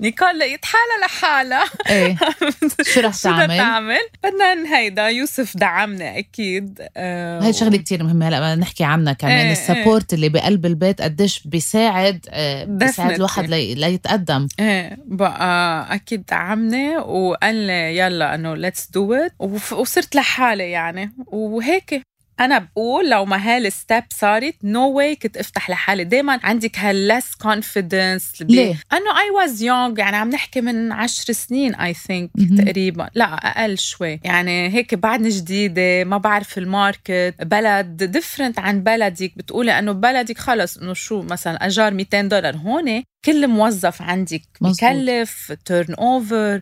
نيكول 0.00 0.38
لقيت 0.38 0.64
حالها 0.64 1.06
لحالها 1.06 1.64
إيه. 1.90 2.16
شو 2.94 3.00
رح 3.00 3.16
تعمل؟ 3.16 3.58
تعمل؟ 3.58 4.00
بدنا 4.24 4.78
هيدا 4.78 5.08
يوسف 5.08 5.56
دعمنا 5.56 6.18
أكيد. 6.18 6.82
آه 6.96 7.40
هاي 7.40 7.52
شغلة 7.52 7.76
كتير 7.76 8.02
مهمة. 8.02 8.28
هلا 8.28 8.54
نحكي 8.54 8.84
عنها 8.84 9.12
كمان. 9.12 9.32
إيه 9.46 9.52
ال 9.52 9.60
support 9.60 10.12
إيه 10.12 10.16
اللي 10.16 10.28
بقلب 10.28 10.66
البيت 10.66 11.02
قديش 11.02 11.42
بيساعد 11.46 12.26
آه 12.30 12.64
بيساعد 12.64 13.10
الواحد 13.10 13.50
لي 13.50 13.74
ليتقدم. 13.74 14.48
إيه 14.60 14.98
بقى 15.06 15.86
أكيد 15.94 16.24
دعمني 16.26 16.96
وقال 16.96 17.54
لي 17.54 17.98
يلا 17.98 18.34
إنه 18.34 18.54
let's 18.54 18.90
do 18.90 19.14
it 19.14 19.32
وصرت 19.72 20.16
لحالي 20.16 20.70
يعني. 20.70 21.12
وهيك. 21.26 22.02
أنا 22.40 22.58
بقول 22.58 23.10
لو 23.10 23.24
ما 23.24 23.36
هال 23.36 23.59
step 23.59 24.04
صارت 24.10 24.54
نو 24.64 24.92
no 24.92 24.96
واي 24.96 25.16
كنت 25.16 25.36
أفتح 25.36 25.70
لحالي. 25.70 26.04
دائما 26.04 26.40
عندك 26.42 26.78
هال 26.78 26.97
less 26.97 27.34
confidence 27.34 28.32
ليه؟ 28.42 28.82
إنه 28.92 29.20
I 29.20 29.30
was 29.30 29.62
young 29.62 29.98
يعني 29.98 30.16
عم 30.16 30.28
نحكي 30.28 30.60
من 30.60 30.92
عشر 30.92 31.32
سنين 31.32 31.74
I 31.74 31.94
think 31.94 32.30
تقريبا. 32.58 33.10
لا 33.14 33.24
أقل 33.34 33.78
شوي. 33.78 34.20
يعني 34.24 34.74
هيك 34.74 34.94
بعدني 34.94 35.28
جديدة 35.28 36.04
ما 36.04 36.18
بعرف 36.18 36.58
الماركت. 36.58 37.34
بلد 37.40 38.04
different 38.04 38.58
عن 38.58 38.82
بلدك. 38.82 39.32
بتقولي 39.36 39.78
إنه 39.78 39.92
بلدك 39.92 40.38
خلص 40.38 40.76
إنه 40.76 40.94
شو 40.94 41.22
مثلا 41.22 41.66
أجار 41.66 41.94
200 41.94 42.22
دولار. 42.22 42.56
هون 42.56 43.02
كل 43.24 43.48
موظف 43.48 44.02
عندك 44.02 44.42
مكلف 44.60 45.52
turnover 45.64 46.60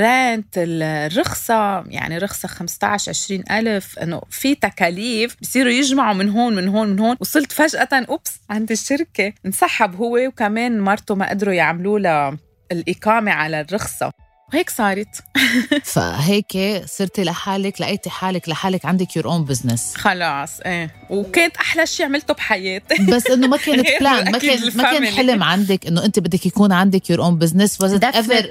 rent 0.00 0.54
الرخصة 0.56 1.84
يعني 1.86 2.18
رخصة 2.18 2.48
15 2.48 3.10
20 3.10 3.42
ألف 3.50 3.98
إنه 3.98 4.22
في 4.30 4.54
تكاليف 4.54 5.36
بصيروا 5.42 5.72
يجمعوا 5.72 6.14
من 6.14 6.28
هون 6.28 6.54
من 6.54 6.68
هون 6.68 6.88
من 6.88 7.00
هون. 7.00 7.16
وصلت 7.20 7.52
فجأة 7.52 7.88
oops 7.92 8.40
عند 8.50 8.70
الشركة 8.70 9.32
انسحب 9.46 9.96
هو 9.96 10.16
وكمان 10.26 10.80
مرته 10.80 11.14
ما 11.14 11.30
قدروا 11.30 11.54
يعملوا 11.54 11.98
له 11.98 12.38
الإقامة 12.72 13.32
على 13.32 13.60
الرخصة. 13.60 14.12
وهيك 14.52 14.70
صارت. 14.70 15.08
فهيك 15.84 16.82
صرتي 16.86 17.24
لحالك 17.24 17.80
لقيتي 17.80 18.10
حالك 18.10 18.48
لحالك 18.48 18.84
عندك 18.84 19.16
your 19.16 19.26
own 19.26 19.44
business 19.44 19.94
خلاص 19.96 20.60
إيه. 20.60 20.90
وكانت 21.10 21.56
أحلى 21.56 21.86
شيء 21.86 22.06
عملته 22.06 22.34
بحياتي. 22.34 23.02
بس 23.02 23.26
إنه 23.26 23.46
ما 23.46 23.56
كانت 23.56 23.86
بلان 24.00 24.32
ما 24.32 24.38
كان 24.38 24.58
ما 24.74 24.82
كان 24.82 25.06
حلم 25.06 25.42
عندك 25.42 25.86
إنه 25.86 26.04
أنت 26.04 26.18
بدك 26.18 26.46
يكون 26.46 26.72
عندك 26.72 27.10
your 27.10 27.24
own 27.24 27.38
business 27.38 27.82
ever 27.82 28.48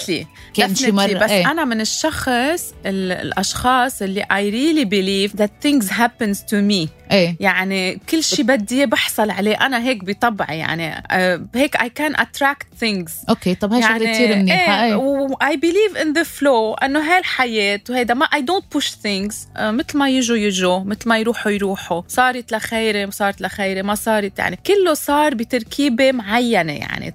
كان 0.54 0.76
شي 0.76 0.92
مرة؟ 0.92 1.14
بس 1.14 1.30
إيه؟ 1.30 1.52
أنا 1.52 1.66
من 1.66 1.82
الشخص 1.82 2.74
الأشخاص 2.86 4.02
اللي 4.02 4.26
I 4.32 4.50
really 4.50 4.86
believe 4.86 5.36
that 5.36 5.52
things 5.62 5.92
happens 5.92 6.40
to 6.40 6.62
me 6.62 6.90
إيه. 7.12 7.36
يعني 7.40 8.00
كل 8.10 8.24
شيء 8.24 8.46
بدي 8.46 8.86
بحصل 8.86 9.30
عليه. 9.30 9.56
أنا 9.56 9.84
هيك 9.84 10.04
بطبعي 10.04 10.58
يعني 10.58 11.04
آه، 11.12 11.46
هيك 11.56 11.82
I 11.82 11.90
can 11.90 12.16
attract 12.16 12.68
things 12.80 13.14
okay 13.30 13.56
طب 13.56 13.74
هاي 13.74 13.82
شغلة 13.82 14.12
كثير 14.12 14.36
منيحة 14.36 14.84
إيه 14.84 14.96
و 14.96 15.58
I 15.58 15.62
believe 15.62 15.91
in 15.98 16.14
the 16.14 16.24
flow 16.24 16.74
أنه 16.74 17.00
هاي 17.00 17.20
الحياة 17.20 17.82
وهيدا 17.90 18.14
ما 18.14 18.26
I 18.26 18.42
don't 18.42 18.72
push 18.72 18.90
things 18.90 19.48
مثل 19.60 19.98
ما 19.98 20.10
يجوا 20.10 20.38
يجوا. 20.38 20.80
مثل 20.80 21.10
ما 21.10 21.18
يروحوا 21.18 21.52
يروحوا. 21.52 22.02
صارت 22.08 22.52
لخيري 22.52 23.12
صارت 23.12 23.42
لخيري 23.42 23.84
ما 23.84 23.96
صارت 23.96 24.40
يعني. 24.40 24.56
كله 24.56 24.94
صار 24.94 25.34
بتركيبة 25.34 26.12
معينة 26.12 26.74
يعني. 26.74 27.14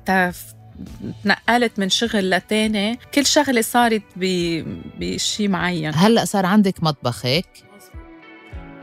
تنقلت 1.25 1.79
من 1.79 1.91
شغل 1.91 2.31
لتاني. 2.31 2.99
كل 3.15 3.27
شغلة 3.27 3.61
صارت 3.61 4.03
بشيء 4.17 5.49
معين. 5.49 5.93
هلأ 5.95 6.25
صار 6.25 6.47
عندك 6.47 6.83
مطبخ 6.83 7.27
هيك 7.27 7.47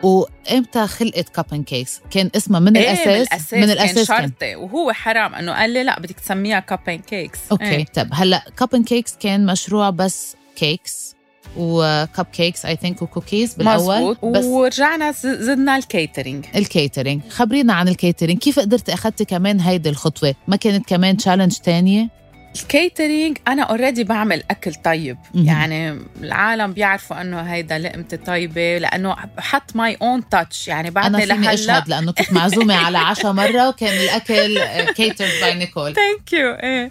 وإمتى 0.03 0.88
خلقت 0.88 1.29
كاب 1.29 1.45
اند 1.53 1.63
كيكس 1.65 2.01
كان 2.12 2.29
اسمها 2.36 2.60
من 2.60 2.77
إيه 2.77 2.91
الأساس؟ 2.91 3.53
من 3.53 3.63
الأساس 3.63 4.07
كان. 4.07 4.29
شرطي 4.29 4.55
وهو 4.55 4.91
حرام 4.91 5.36
إنه 5.36 5.51
قال 5.51 5.69
لي 5.69 5.83
لا 5.83 6.00
بدك 6.00 6.19
تسميها 6.19 6.60
كاب 6.60 6.79
اند 6.89 7.01
كيكس 7.01 7.39
okay 7.51 7.65
إيه. 7.65 7.86
طب 7.86 8.10
هلأ 8.13 8.43
كاب 8.57 8.75
اند 8.75 8.88
كيكس 8.88 9.15
كان 9.19 9.45
مشروع 9.45 9.89
بس 9.89 10.36
cakes 10.55 11.05
و 11.05 11.15
cupcakes 11.57 12.65
I 12.65 12.75
think 12.75 13.01
و 13.01 13.08
cookies 13.08 13.53
بالأول. 13.55 14.17
بس 14.24 14.43
ورجعنا 14.45 15.12
زدنا 15.22 15.75
ال 15.75 15.83
catering 15.83 16.45
ال 16.55 16.63
catering 16.63 17.22
خبرينا 17.29 17.74
عن 17.74 17.88
ال 17.88 17.93
catering 17.93 18.39
كيف 18.39 18.60
قدرتي 18.60 18.93
اخذتي 18.93 19.25
كمان 19.25 19.60
هيدي 19.60 19.89
الخطوة؟ 19.89 20.36
ما 20.48 20.55
كانت 20.55 20.89
كمان 20.89 21.17
challenge 21.17 21.57
تانية؟ 21.57 22.23
ال 22.55 22.65
catering 22.65 23.38
أنا 23.48 23.63
already 23.63 24.03
بعمل 24.03 24.43
أكل 24.51 24.74
طيب. 24.74 25.17
م-م. 25.33 25.45
يعني 25.45 26.00
العالم 26.22 26.74
بيعرفوا 26.74 27.22
إنه 27.22 27.41
هيدا 27.41 27.79
لقمتي 27.79 28.17
طيبة 28.17 28.77
لأنه 28.77 29.15
بحط 29.38 29.75
my 29.75 29.98
own 30.01 30.29
touch 30.29 30.67
يعني 30.67 30.89
بعدني 30.89 31.24
أنا 31.24 31.36
فيني 31.36 31.53
أشهد 31.53 31.89
لأنه 31.89 32.12
كنت 32.12 32.33
معزومة 32.33 32.75
على 32.75 32.98
عشاء 32.98 33.33
مرة 33.33 33.69
وكان 33.69 33.98
الأكل 34.03 34.60
cater 34.93 35.25
by 35.41 35.53
نيكول 35.53 35.93
thank 35.93 36.33
you 36.33 36.53
إيه. 36.53 36.89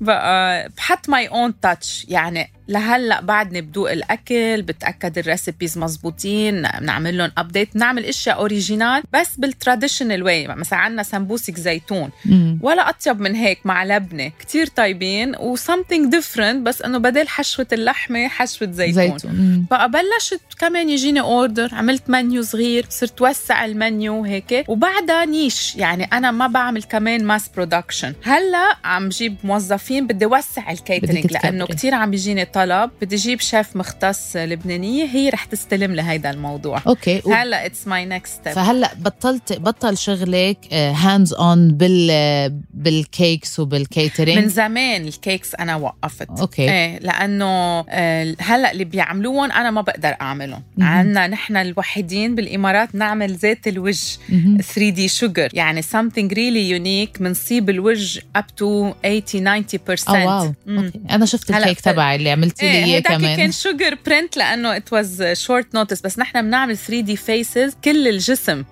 بقى 0.00 0.68
بحط 0.76 1.08
my 1.08 1.26
own 1.28 1.60
touch 1.60 2.06
يعني 2.08 2.52
لهلا 2.70 3.20
بعدني 3.20 3.60
بدوق 3.60 3.90
الأكل 3.90 4.62
بتأكد 4.62 5.18
ال 5.18 5.25
recipes 5.25 5.78
مزبوطين 5.78 6.62
بنعمل 6.80 7.18
لهم 7.18 7.30
update 7.38 7.74
بنعمل 7.74 8.04
إشياء 8.04 8.36
original 8.36 9.02
بس 9.12 9.28
بال 9.38 9.51
traditional 9.51 10.22
way 10.22 10.48
مثلا 10.48 10.78
عندنا 10.78 11.02
سمبوسك 11.02 11.56
زيتون. 11.56 12.10
مم. 12.24 12.58
ولا 12.62 12.88
أطيب 12.88 13.20
من 13.20 13.34
هيك 13.34 13.58
مع 13.64 13.84
لبنة. 13.84 14.32
كتير 14.40 14.66
طيبين 14.66 15.36
و 15.36 15.43
something 15.43 16.10
different 16.10 16.66
بس 16.66 16.82
إنه 16.82 16.98
بدل 16.98 17.28
حشوة 17.28 17.66
اللحمة 17.72 18.28
حشوة 18.28 18.70
زيتون, 18.70 19.18
زيتون. 19.18 19.66
بقى 19.70 19.90
بلشت 19.90 20.40
كمان 20.58 20.90
يجيني 20.90 21.20
order 21.20 21.74
عملت 21.74 22.10
منيو 22.10 22.42
صغير 22.42 22.86
صرت 22.90 23.22
وسع 23.22 23.64
المنيو 23.64 24.24
هيك. 24.24 24.64
وبعدها 24.68 25.24
niche 25.24 25.76
يعني 25.76 26.04
أنا 26.04 26.30
ما 26.30 26.46
بعمل 26.46 26.82
كمان 26.82 27.24
mass 27.24 27.48
production 27.48 28.14
هلأ 28.22 28.76
عم 28.84 29.08
جيب 29.08 29.36
موظفين 29.44 30.06
بدي 30.06 30.26
وسع 30.26 30.70
ال 30.70 30.77
catering 30.77 31.32
لأنه 31.32 31.66
كتير 31.66 31.94
عم 31.94 32.10
بيجيني 32.10 32.42
طلب 32.60 32.90
بدي 33.02 33.16
أجيب 33.16 33.40
شيف 33.40 33.76
مختص 33.76 34.36
لبنانية 34.36 35.04
هي 35.04 35.28
رح 35.28 35.44
تستلم 35.44 35.94
لي 35.94 36.02
هيدا 36.02 36.30
الموضوع. 36.30 36.82
okay 36.86 37.22
هلا 37.32 37.66
it's 37.66 37.88
my 37.88 38.06
next 38.06 38.40
step 38.40 38.52
فهلا 38.52 38.90
بطلت 38.98 39.52
بطل 39.52 39.98
شغلك 39.98 40.58
hands 40.72 41.34
آه، 41.34 41.50
on 41.50 41.68
بال 41.72 42.60
بال 42.74 42.99
cakes 42.99 43.60
وبال 43.60 43.81
catering 43.81 44.38
من 44.38 44.48
زمان 44.48 45.06
ال 45.06 45.14
cakes 45.14 45.54
أنا 45.54 45.76
وقفت. 45.76 46.40
okay. 46.40 46.70
إيه 46.70 46.98
لأنه 46.98 47.84
آه، 47.88 48.36
هلا 48.40 48.72
اللي 48.72 48.84
بيعملوهم 48.84 49.52
أنا 49.52 49.70
ما 49.70 49.80
بقدر 49.80 50.14
أعملهم. 50.20 50.62
عندنا 50.80 51.26
نحن 51.26 51.56
الوحيدين 51.56 52.34
بالإمارات 52.34 52.94
نعمل 52.94 53.34
زيت 53.34 53.68
الوجه 53.68 54.18
3D 54.62 55.08
sugar 55.08 55.48
يعني 55.52 55.82
something 55.82 56.28
really 56.30 56.80
unique 56.80 57.22
بنصيب 57.22 57.70
الوجه 57.70 58.20
up 58.38 58.44
to 58.60 58.94
80 59.04 59.64
90% 59.64 59.76
oh, 59.76 60.10
wow. 60.10 60.54
okay. 60.68 61.00
أنا 61.10 61.26
شفت 61.26 61.50
الكيك 61.50 61.80
تبعي 61.80 62.16
اللي 62.16 62.30
عملت 62.30 62.49
قلتي 62.50 62.66
لي 62.66 62.72
إيه 62.72 62.84
اياه 62.84 62.96
هيداك 62.96 63.12
كمان؟ 63.12 63.36
كان 63.36 63.52
sugar 63.52 63.98
print 64.06 64.36
لأنه 64.36 64.76
it 64.76 64.92
was 64.92 65.22
short 65.32 65.74
notice 65.74 66.00
بس 66.00 66.18
نحن 66.18 66.42
بنعمل 66.42 66.76
3D 66.76 67.16
faces 67.16 67.74
كل 67.84 68.08
الجسم. 68.08 68.64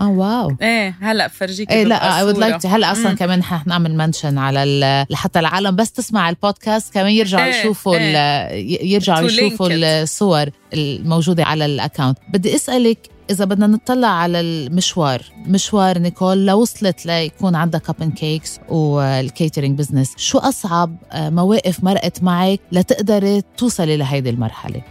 آه 0.00 0.08
wow. 0.08 0.56
إيه 0.62 0.94
هلأ 1.02 1.28
فرجيك 1.28 1.70
إيه 1.70 1.84
لا 1.84 2.18
I 2.18 2.22
would 2.24 2.38
like 2.38 2.66
هلأ 2.66 2.92
أصلا 2.92 3.14
كمان 3.14 3.42
حنعمل 3.42 3.94
mention 3.96 4.38
على 4.38 5.06
لحتى 5.10 5.38
العالم 5.38 5.76
بس 5.76 5.92
تسمع 5.92 6.28
البودكاست 6.30 6.94
كمان 6.94 7.12
يرجعوا 7.12 7.44
إيه، 7.44 7.60
يشوفوا 7.60 7.96
ي- 7.96 8.78
يرجعوا 8.92 9.26
يشوفوا. 9.26 9.68
الصور 9.72 10.46
الموجودة 10.74 11.44
على 11.44 11.64
ال 11.66 11.73
account 11.73 12.18
بدي 12.32 12.54
أسألك 12.56 12.98
إذا 13.30 13.44
بدنا 13.44 13.66
نطلع 13.66 14.08
على 14.08 14.40
المشوار 14.40 15.22
مشوار 15.46 15.98
نيكول 15.98 16.46
لوصلت 16.46 17.06
ليكون 17.06 17.54
عندها 17.54 17.80
كاب 17.80 17.94
اند 18.02 18.12
كيكس 18.12 18.60
وال 18.68 18.90
catering 18.90 19.78
business 19.78 20.14
شو 20.16 20.38
أصعب 20.38 20.96
آه، 21.12 21.30
مواقف 21.30 21.84
مرقت 21.84 22.22
معك 22.22 22.60
لتقدري 22.72 23.42
توصلي 23.56 23.96
لهيدي 23.96 24.30
المرحلة؟ 24.30 24.82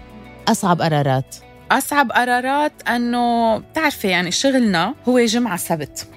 أصعب 0.48 0.82
قرارات؟ 0.82 1.36
أصعب 1.72 2.12
قرارات 2.12 2.72
إنه 2.88 3.58
بتعرفي 3.58 4.08
يعني 4.08 4.32
شغلنا 4.32 4.96
هو 5.10 5.20
جمعة 5.20 5.58
سبت. 5.58 6.08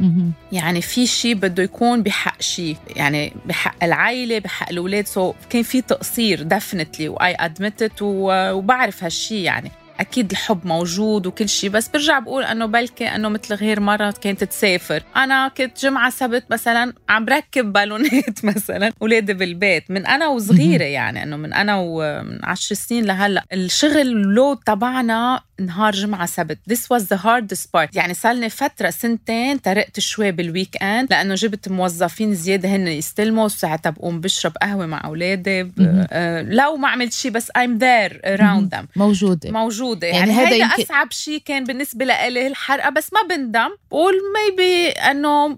يعني 0.52 0.82
في 0.82 1.06
شيء 1.06 1.35
بده 1.35 1.62
يكون 1.62 2.02
بحق 2.02 2.42
شيء 2.42 2.76
يعني 2.96 3.32
بحق 3.46 3.85
العائله 3.85 4.38
بحق 4.38 4.70
الأولاد 4.70 5.06
so 5.07 5.33
so 5.33 5.35
كان 5.50 5.62
في 5.62 5.80
تقصير 5.80 6.42
definitely 6.43 7.09
و 7.09 7.37
I 7.40 7.47
admit 7.47 7.80
it 7.80 7.93
وبعرف 8.02 9.04
هالشيء 9.04 9.42
يعني. 9.42 9.70
أكيد 10.00 10.31
الحب 10.31 10.67
موجود 10.67 11.26
وكل 11.26 11.49
شيء 11.49 11.71
بس 11.71 11.88
برجع 11.88 12.19
بقول 12.19 12.45
إنه 12.45 12.67
بلكي 12.67 13.09
إنه 13.09 13.29
مثل 13.29 13.55
غير 13.55 13.81
مره 13.81 14.15
كانت 14.21 14.45
تسافر. 14.45 15.03
أنا 15.17 15.49
كنت 15.49 15.81
جمعة 15.81 16.11
سبت 16.11 16.45
مثلا 16.50 16.93
عم 17.09 17.25
بركب 17.25 17.73
بالونات 17.73 18.45
مثلا 18.57 18.93
اولادي 19.03 19.35
بالبيت 19.35 19.91
من 19.91 20.07
أنا 20.07 20.29
وصغيرة 20.29 20.85
يعني 20.85 21.23
إنه 21.23 21.37
من 21.37 21.53
أنا 21.53 21.76
ومن 21.76 22.45
10 22.45 22.76
سنين 22.76 23.05
لهلأ. 23.05 23.45
الشغل 23.53 23.99
ال 23.99 24.11
load 24.11 24.59
تبعنا 24.67 25.41
نهار 25.61 25.93
جمعة 25.93 26.27
سبت. 26.27 26.59
This 26.71 26.77
was 26.97 27.03
the 27.03 27.17
hardest 27.17 27.67
part. 27.77 27.89
يعني 27.97 28.15
صار 28.15 28.33
لي 28.33 28.49
فترة 28.51 28.91
سنتين 28.91 29.63
ترقت 29.63 30.01
شوي 30.01 30.33
بال 30.33 30.83
weekend 30.83 31.11
لأنه 31.11 31.35
جبت 31.35 31.69
موظفين 31.69 32.35
زيادة. 32.35 32.69
هن 32.69 32.89
يستلموا 32.89 33.49
ساعتها 33.49 33.91
بقوم 33.91 34.21
بشرب 34.21 34.53
قهوة 34.63 34.87
مع 34.87 35.03
أولادي. 35.05 35.73
آه 35.81 36.43
لو 36.43 36.77
ما 36.77 36.89
عملت 36.89 37.13
شيء 37.13 37.31
بس 37.31 37.51
I'm 37.51 37.79
there 37.81 38.13
around 38.37 38.77
them. 38.77 38.85
موجودة. 38.97 39.51
موجودة. 39.51 40.07
يعني 40.07 40.19
يعني, 40.19 40.33
هذا 40.33 40.55
يمكن- 40.57 40.83
أصعب 40.83 41.13
شيء 41.13 41.43
كان 41.45 41.65
بالنسبة 41.65 42.05
لإلي 42.05 42.47
الحرقة. 42.47 42.91
بس 42.91 43.13
ما 43.13 43.37
بندم. 43.37 43.69
بقول 43.91 44.15
maybe 44.15 45.01
أنه 45.03 45.55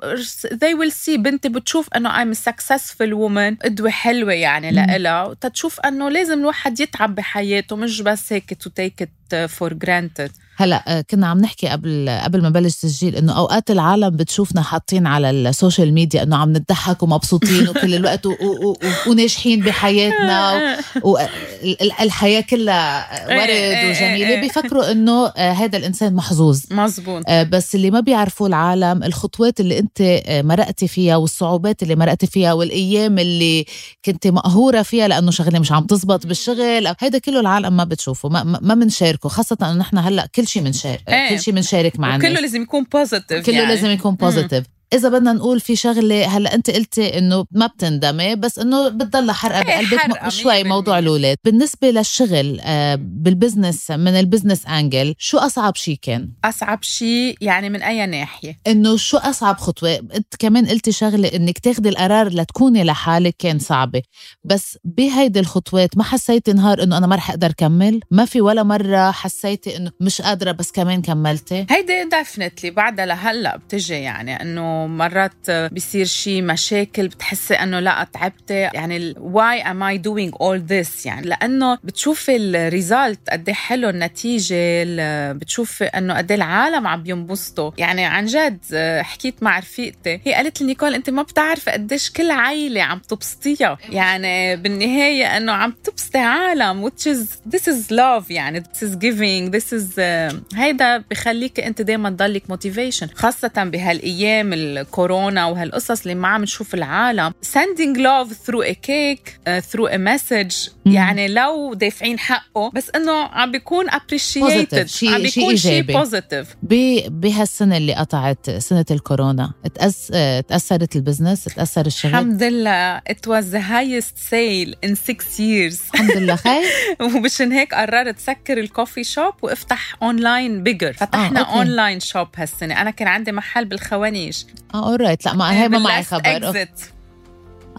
they 0.46 0.74
will 0.80 0.92
see. 1.06 1.18
بنتي 1.18 1.48
بتشوف 1.48 1.88
أنه 1.96 2.24
I'm 2.24 2.36
a 2.36 2.40
successful 2.40 3.10
woman. 3.12 3.64
قدوة 3.64 3.90
حلوة 3.90 4.32
يعني. 4.32 4.70
لإلها. 4.70 5.34
تتشوف 5.40 5.80
أنه 5.80 6.08
لازم 6.08 6.38
الواحد 6.38 6.80
يتعب 6.80 7.14
بحياته. 7.14 7.76
مش 7.76 8.00
بس 8.00 8.32
هيك 8.32 8.54
to 8.62 8.68
take 8.68 9.04
it 9.04 9.08
for 9.48 9.74
granted 9.74 10.32
هلا 10.60 10.98
آه، 10.98 11.00
كنا 11.10 11.26
عم 11.26 11.38
نحكي 11.40 11.68
قبل 11.68 12.18
قبل 12.24 12.42
ما 12.42 12.48
نبلش 12.48 12.76
تسجيل 12.76 13.16
إنه 13.16 13.38
أوقات 13.38 13.70
العالم 13.70 14.10
بتشوفنا 14.10 14.62
حاطين 14.62 15.06
على 15.06 15.30
السوشيال 15.30 15.92
ميديا 15.94 16.22
إنه 16.22 16.36
عم 16.36 16.52
نضحك 16.52 17.02
ومبسوطين 17.02 17.68
وكل 17.68 17.94
الوقت 17.94 18.26
و- 18.26 18.30
و- 18.30 18.70
و- 18.70 18.76
وناجحين 19.10 19.60
بحياتنا 19.60 20.76
والحياة 21.02 22.40
كلها 22.40 23.08
ورد 23.28 23.48
إيه، 23.48 23.90
وجميلة. 23.90 24.28
إيه. 24.28 24.40
بيفكروا 24.40 24.92
إنه 24.92 25.26
آه، 25.26 25.52
هذا 25.52 25.78
الإنسان 25.78 26.14
محظوظ. 26.14 26.60
مزبوط 26.70 27.22
آه، 27.28 27.42
بس 27.42 27.74
اللي 27.74 27.90
ما 27.90 28.00
بيعرفوه 28.00 28.48
العالم 28.48 29.02
الخطوات 29.02 29.60
اللي 29.60 29.78
أنت 29.78 30.00
آه، 30.00 30.42
مرقتي 30.42 30.88
فيها 30.88 31.16
والصعوبات 31.16 31.82
اللي 31.82 31.96
مرقتي 31.96 32.26
فيها 32.26 32.52
والأيام 32.52 33.18
اللي 33.18 33.64
كنت 34.04 34.26
مقهورة 34.26 34.82
فيها 34.82 35.08
لأنه 35.08 35.30
شغلة 35.30 35.58
مش 35.58 35.72
عم 35.72 35.84
تزبط 35.86 36.26
بالشغل 36.26 36.94
هيدا 37.00 37.18
كله 37.18 37.40
العالم 37.40 37.76
ما 37.76 37.84
بتشوفه 37.84 38.28
ما 38.28 38.42
ما 38.62 38.74
بنشاركه 38.74 39.28
خاصة 39.28 39.56
إنه 39.62 39.72
نحن 39.72 39.98
هلأ 39.98 40.26
كل 40.34 40.47
شيء 40.48 40.62
بنشارك 40.62 41.02
إيه. 41.08 41.28
كل 41.28 41.40
شيء 41.40 41.54
بنشارك 41.54 42.00
مع 42.00 42.16
الناس 42.16 42.40
لازم 42.40 42.62
يكون 42.62 42.84
positive 42.92 43.46
كله 43.46 43.54
يعني. 43.54 43.68
لازم 43.68 43.90
يكون 43.90 44.14
positive 44.14 44.64
إذا 44.92 45.08
بدنا 45.08 45.32
نقول 45.32 45.60
في 45.60 45.76
شغلة 45.76 46.26
هلأ 46.26 46.54
أنت 46.54 46.70
قلتي 46.70 47.18
إنه 47.18 47.44
ما 47.50 47.66
بتندمي 47.66 48.36
بس 48.36 48.58
إنه 48.58 48.88
بتضل 48.88 49.30
حرقة 49.30 49.58
إيه، 49.58 49.86
بقلبك 49.90 50.28
شوي 50.28 50.64
موضوع. 50.64 50.98
الأولاد. 50.98 51.36
بالنسبة 51.44 51.90
للشغل 51.90 52.60
آه، 52.62 52.94
بال 53.00 53.18
business 53.18 53.90
من 53.90 54.08
ال 54.08 54.14
business 54.14 54.66
angle 54.66 55.14
شو 55.18 55.38
أصعب 55.38 55.76
شيء 55.76 55.98
كان؟ 56.02 56.28
أصعب 56.44 56.82
شيء 56.82 57.36
يعني 57.40 57.70
من 57.70 57.82
أي 57.82 58.06
ناحية؟ 58.06 58.60
إنه 58.66 58.96
شو 58.96 59.16
أصعب 59.16 59.56
خطوة؟ 59.56 59.94
أنت 59.94 60.34
كمان 60.38 60.66
قلتي 60.66 60.92
شغلة 60.92 61.28
إنك 61.28 61.58
تاخدي 61.58 61.88
القرار 61.88 62.28
لتكوني 62.28 62.84
لحالك 62.84 63.34
كان 63.38 63.58
صعبة. 63.58 64.02
بس 64.44 64.78
بهيدي 64.84 65.40
الخطوات 65.40 65.96
ما 65.96 66.04
حسيتي 66.04 66.52
نهار 66.52 66.82
إنه 66.82 66.98
أنا 66.98 67.06
ما 67.06 67.16
رح 67.16 67.30
أقدر 67.30 67.52
كمل؟ 67.52 68.00
ما 68.10 68.24
في 68.24 68.40
ولا 68.40 68.62
مرة 68.62 69.10
حسيتي 69.10 69.76
إنه 69.76 69.90
مش 70.00 70.22
قادرة 70.22 70.52
بس 70.52 70.72
كمان 70.72 71.02
كملتي؟ 71.02 71.66
هيدي 71.70 72.04
definitely 72.12 72.70
بعدها 72.70 73.06
لهلأ 73.06 73.56
بتجي 73.56 73.94
يعني 73.94 74.42
إنه 74.42 74.77
مرات 74.86 75.50
بيصير 75.50 76.04
شيء 76.06 76.42
مشاكل 76.42 77.08
بتحسي 77.08 77.54
إنه 77.54 77.80
لا 77.80 78.06
تعبتي. 78.12 78.54
يعني 78.54 79.14
why 79.18 79.62
am 79.62 79.82
I 79.82 79.98
doing 79.98 80.34
all 80.40 80.58
this 80.58 81.06
يعني 81.06 81.26
لأنه 81.26 81.78
بتشوفي 81.84 82.36
ال 82.36 82.48
result 82.48 83.20
قد 83.30 83.48
إيه 83.48 83.54
حلو 83.54 83.88
النتيجة 83.88 84.54
ال- 84.58 85.38
بتشوفي 85.38 85.84
إنه 85.84 86.14
قد 86.16 86.30
إيه 86.30 86.38
العالم 86.38 86.86
عم 86.86 87.02
ينبسطوا 87.06 87.70
يعني 87.78 88.04
عن 88.04 88.26
جد 88.26 88.58
آه، 88.74 89.02
حكيت 89.02 89.42
مع 89.42 89.58
رفيقتي 89.58 90.20
هي 90.24 90.34
قالت 90.34 90.60
لي 90.60 90.66
نيكول 90.66 90.94
أنت 90.94 91.10
ما 91.10 91.22
بتعرفي 91.22 91.70
قديش 91.70 92.10
كل 92.10 92.30
عائله 92.30 92.82
عم 92.82 92.98
تبسطيها. 92.98 93.78
يعني 93.90 94.56
بالنهاية 94.56 95.36
إنه 95.36 95.52
عم 95.52 95.74
تبسطي 95.84 96.18
عالم 96.18 96.88
which 96.88 97.02
is 97.02 97.52
this 97.56 97.62
is 97.62 97.90
love. 97.90 98.30
يعني 98.30 98.60
this 98.62 98.82
is 98.82 98.92
giving. 98.94 99.52
This 99.60 99.72
is 99.80 99.84
آه، 99.98 100.32
هيدا 100.54 100.98
بخليك 101.10 101.60
أنت 101.60 101.82
دائما 101.82 102.10
تضلك 102.10 102.42
motivation 102.50 103.08
خاصة 103.14 103.50
بهالأيام 103.56 104.52
الكورونا 104.78 105.44
وهالقصص 105.46 106.00
اللي 106.02 106.14
ما 106.14 106.28
عم 106.28 106.42
نشوف 106.42 106.74
العالم. 106.74 107.32
Sending 107.46 107.96
love 107.98 108.32
through 108.46 108.64
a 108.64 108.74
cake 108.74 109.28
uh, 109.28 109.60
through 109.72 109.88
a 109.88 109.98
message. 109.98 110.70
مم. 110.86 110.92
يعني 110.92 111.28
لو 111.28 111.74
دافعين 111.74 112.18
حقه 112.18 112.70
بس 112.74 112.90
إنه 112.96 113.12
عم 113.22 113.52
بيكون 113.52 113.90
appreciated. 113.90 114.84
شي- 114.86 115.08
عم 115.14 115.22
بيكون 115.22 115.56
شيء. 115.56 115.82
positive 115.82 116.56
بهالسنة 116.62 117.76
اللي 117.76 117.94
قطعت 117.94 118.50
سنة 118.50 118.84
الكورونا 118.90 119.52
تأس... 119.74 120.12
آه، 120.14 120.40
تأثرت 120.40 120.96
ال 120.96 121.01
business 121.01 121.44
تأثر 121.44 121.86
الشغل. 121.86 122.10
الحمد 122.10 122.42
لله. 122.42 122.98
It 122.98 123.26
was 123.28 123.44
the 123.52 123.60
highest 123.60 124.14
sale 124.30 124.88
in 124.88 124.94
six 124.94 125.38
years. 125.38 125.94
الحمد 125.94 126.16
لله. 126.16 126.36
خير. 126.46 126.62
ومشان 127.00 127.52
هيك 127.52 127.74
قررت 127.74 128.18
سكر 128.18 128.58
ال 128.58 128.65
coffee 128.65 129.04
shop 129.04 129.34
وافتح 129.42 129.96
اونلاين 130.02 130.62
بيجر 130.62 130.92
فتحنا. 130.92 131.40
online 131.40 132.00
shop 132.00 132.28
هالسنة. 132.36 132.80
أنا 132.80 132.90
كان 132.90 133.08
عندي 133.08 133.32
محل 133.32 133.64
بالخوانيج. 133.64 134.46
آه 134.74 134.88
all 134.88 135.02
right 135.02 135.24
لا 135.26 135.34
ما 135.34 135.52
هي 135.62 135.68
ما 135.68 135.78
معي 135.78 136.02
خبر. 136.02 136.52
exit. 136.52 136.84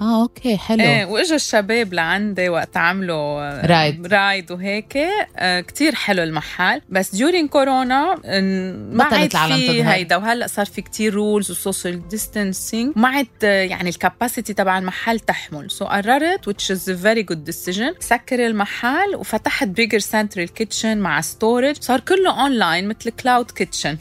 آه 0.02 0.22
okay 0.22 0.58
حلو. 0.58 0.84
إيه 0.84 1.06
وإجوا 1.06 1.36
الشباب 1.36 1.94
لعندي 1.94 2.50
وقت 2.50 2.78
عملوا 2.78 3.42
آه، 3.42 3.66
ride. 3.66 4.08
ride 4.14 4.52
وهيك. 4.52 4.98
آه، 5.38 5.60
كتير 5.62 5.96
حلو 5.96 6.24
المحل. 6.24 6.82
بس 6.90 7.16
during 7.16 7.48
كورونا 7.48 8.16
ما 8.92 9.04
عاد 9.04 9.30
في. 9.32 9.84
هيدا. 9.84 10.16
وهلأ 10.16 10.48
صار 10.48 10.66
في 10.66 10.82
كتير 10.82 11.14
rules 11.14 11.52
و 11.52 11.60
social 11.60 12.08
distancing 12.08 12.94
ما 12.96 13.08
عاد 13.08 13.28
آه، 13.44 13.64
يعني 13.64 13.90
ال 13.90 13.97
capacity 13.97 14.54
تبع 14.54 14.78
المحل 14.78 15.20
تحمل. 15.20 15.72
so 15.72 15.86
so 15.86 15.88
قررت 15.88 16.50
which 16.50 16.76
is 16.76 16.80
a 16.82 16.96
very 17.04 17.34
good 17.34 17.52
decision 17.54 18.00
سكر 18.00 18.46
المحل 18.48 19.16
وفتحت 19.16 19.68
bigger 19.68 20.00
central 20.00 20.54
kitchen 20.54 20.98
مع 20.98 21.22
storage 21.22 21.76
صار 21.82 22.00
كله 22.00 22.42
اونلاين 22.42 22.88
مثل 22.88 23.10
cloud 23.10 23.52
kitchen 23.52 23.98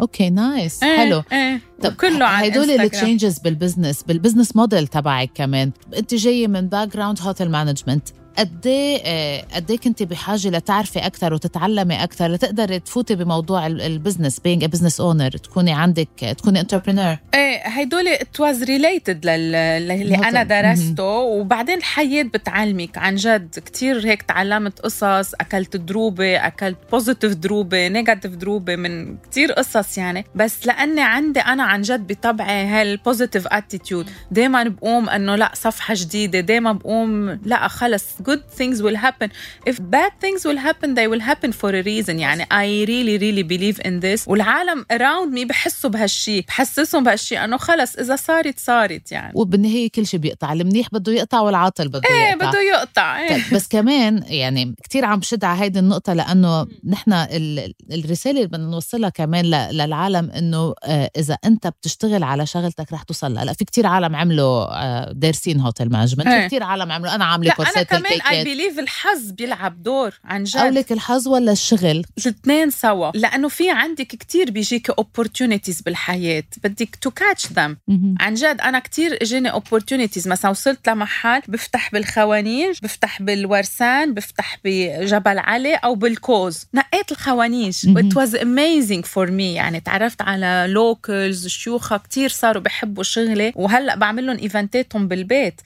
okay 0.00 0.30
nice 0.30 0.84
حلو. 0.84 1.22
إيه. 1.32 1.60
طب 1.82 1.92
كله 1.92 2.24
على 2.24 2.48
هدول. 2.48 2.70
ال 2.70 2.79
changes 2.79 3.38
بال 3.38 3.51
business 3.51 4.02
بال 4.02 4.13
business 4.13 4.56
model 4.56 4.86
تبعك 4.86 5.30
كمان. 5.34 5.70
انت 5.96 6.14
جاية 6.14 6.48
من 6.48 6.68
background 6.68 7.20
hotel 7.20 7.50
management 7.50 8.08
قد 8.38 8.66
إيه 8.66 9.42
قد 9.54 9.70
إيه 9.70 9.78
كنت 9.78 10.02
بحاجة 10.02 10.48
لتعرفي 10.48 10.98
أكثر 10.98 11.34
وتتعلمي 11.34 12.02
أكثر 12.04 12.28
لتقدري 12.32 12.78
تفوتي 12.80 13.14
بموضوع 13.14 13.66
ال- 13.66 13.80
ال 13.80 13.87
business 13.87 14.40
being 14.40 14.64
business 14.64 15.00
owner 15.00 15.30
تكوني 15.30 15.72
عندك 15.72 16.08
تكوني 16.38 16.60
entrepreneur 16.60 17.16
إيه 17.34 17.58
هيدول 17.68 18.08
it 18.08 18.40
was 18.40 18.62
related 18.62 19.26
للي. 19.26 20.14
أنا 20.28 20.42
درسته. 20.42 21.04
وبعدين 21.04 21.78
الحياة 21.78 22.22
بتعلمك 22.22 22.98
عن 22.98 23.14
جد. 23.16 23.58
كتير 23.66 24.06
هيك 24.06 24.22
تعلمت 24.22 24.78
قصص 24.80 25.34
أكلت 25.40 25.76
دروبة 25.76 26.36
أكلت 26.46 26.76
بوزيتيف 26.92 27.32
دروبة 27.34 27.88
نيجاتيف 27.88 28.32
دروبة 28.32 28.76
من 28.76 29.16
كتير 29.16 29.52
قصص 29.52 29.98
يعني. 29.98 30.24
بس 30.34 30.66
لأني 30.66 31.00
عندي 31.02 31.40
أنا 31.40 31.62
عن 31.62 31.82
جد 31.82 32.06
بطبعي 32.12 32.64
هال 32.66 32.82
positive 32.82 33.46
attitude 33.46 34.10
دائما 34.30 34.62
بقوم 34.62 35.08
إنه 35.08 35.36
لا 35.36 35.50
صفحة 35.54 35.94
جديدة 35.96 36.40
دائما 36.40 36.72
بقوم 36.72 37.30
لا 37.44 37.68
خلص 37.68 38.04
good 38.30 38.58
things 38.60 38.76
will 38.82 38.96
happen. 39.06 39.28
If 39.70 39.76
bad 39.76 40.12
things 40.24 40.40
will 40.46 40.58
happen 40.68 40.88
they 40.94 41.06
will 41.12 41.22
happen 41.30 41.52
for 41.52 41.70
a 41.70 41.82
reason. 41.84 42.10
يعني 42.18 42.44
I 42.44 42.86
really 42.88 43.18
really 43.22 43.44
believe 43.52 43.86
in 43.86 44.00
this. 44.04 44.28
والعالم 44.28 44.84
around 44.92 45.34
me 45.38 45.46
بحسوا 45.46 45.90
بهالشيء 45.90 46.44
بحسسهم 46.48 47.04
بهالشيء 47.04 47.44
إنه 47.44 47.56
خلص 47.56 47.96
إذا 47.96 48.16
صارت 48.16 48.58
صارت 48.58 49.12
يعني. 49.12 49.32
وبالنهاية 49.36 49.90
كل 49.90 50.06
شيء 50.06 50.20
بيقطع 50.20 50.52
المنيح 50.52 50.86
بده 50.92 51.12
يقطع 51.12 51.40
والعاطل 51.40 51.88
بده 51.88 52.02
إيه 52.10 52.30
يقطع. 52.30 52.50
بده 52.50 52.60
يقطع 52.60 53.18
إيه. 53.20 53.28
طيب 53.28 53.42
بس 53.52 53.68
كمان 53.68 54.22
يعني 54.26 54.74
كتير 54.84 55.04
عم 55.04 55.18
بشد 55.18 55.44
على 55.44 55.60
هيدي 55.60 55.78
النقطة 55.78 56.12
لأنه 56.12 56.66
نحن 56.88 57.12
ال- 57.12 57.74
الرسالة 57.92 58.36
اللي 58.36 58.48
بدنا 58.48 58.70
نوصلها 58.70 59.08
كمان 59.08 59.44
للعالم 59.70 60.30
إنه 60.30 60.74
آه، 60.84 61.10
إذا 61.16 61.36
أنت 61.44 61.66
بتشتغل 61.66 62.22
على 62.22 62.46
شغلتك 62.46 62.92
رح 62.92 63.02
توصل 63.02 63.34
لا 63.34 63.52
في 63.52 63.64
كتير 63.64 63.86
عالم 63.86 64.16
عملوا 64.16 64.82
آه، 64.82 65.12
دارسين 65.12 65.60
هوتيل 65.60 65.90
مانجمنت 65.92 66.28
في 66.28 66.34
إيه. 66.34 66.46
كتير 66.46 66.62
عالم 66.62 66.92
عملوا 66.92 67.14
أنا 67.14 67.24
عاملة 67.24 67.48
لا 67.48 67.54
أنا 67.56 67.64
كورسات 67.64 67.86
كمان 68.20 68.34
I 68.34 68.44
believe 68.44 68.78
الحظ 68.78 69.30
بيلعب 69.30 69.82
دور 69.82 70.14
عن 70.24 70.44
جد. 70.44 70.56
أو 70.56 70.68
لك 70.68 70.92
الحظ 70.92 71.28
ولا 71.28 71.52
الشغل؟ 71.52 72.04
الاثنين 72.18 72.70
سوا. 72.70 73.10
لأنه 73.14 73.48
في 73.48 73.70
عندك 73.70 74.06
كتير 74.06 74.50
بيجيك 74.50 74.90
opportunities 74.90 75.82
بالحياة. 75.84 76.44
بدك 76.64 76.96
to 77.00 77.10
catch 77.10 77.48
مهم. 77.88 78.14
عن 78.20 78.34
جد 78.34 78.60
أنا 78.60 78.78
كتير 78.78 79.18
إجاني 79.22 79.52
opportunities. 79.52 80.26
مثلا 80.26 80.50
وصلت 80.50 80.88
لمحل 80.88 81.40
بفتح 81.48 81.90
بالخوانيج 81.92 82.78
بفتح 82.82 83.22
بالورسان 83.22 84.14
بفتح 84.14 84.58
بجبل 84.64 85.38
علي 85.38 85.74
أو 85.74 85.94
بالقوز. 85.94 86.66
نقيت 86.74 87.12
الخوانيج. 87.12 87.74
it 87.74 88.14
was 88.14 88.34
amazing 88.34 89.02
for 89.14 89.28
me. 89.28 89.40
يعني 89.40 89.80
تعرفت 89.80 90.22
على 90.22 90.66
locals 90.68 91.46
شيوخة 91.46 91.96
كتير 91.96 92.28
صاروا 92.28 92.62
بحبوا 92.62 93.02
شغلي. 93.02 93.52
وهلأ 93.56 93.94
بعمل 93.94 94.26
لهم 94.26 94.38
event 94.38 94.82
اتهم 94.82 95.08
بالبيت. 95.08 95.60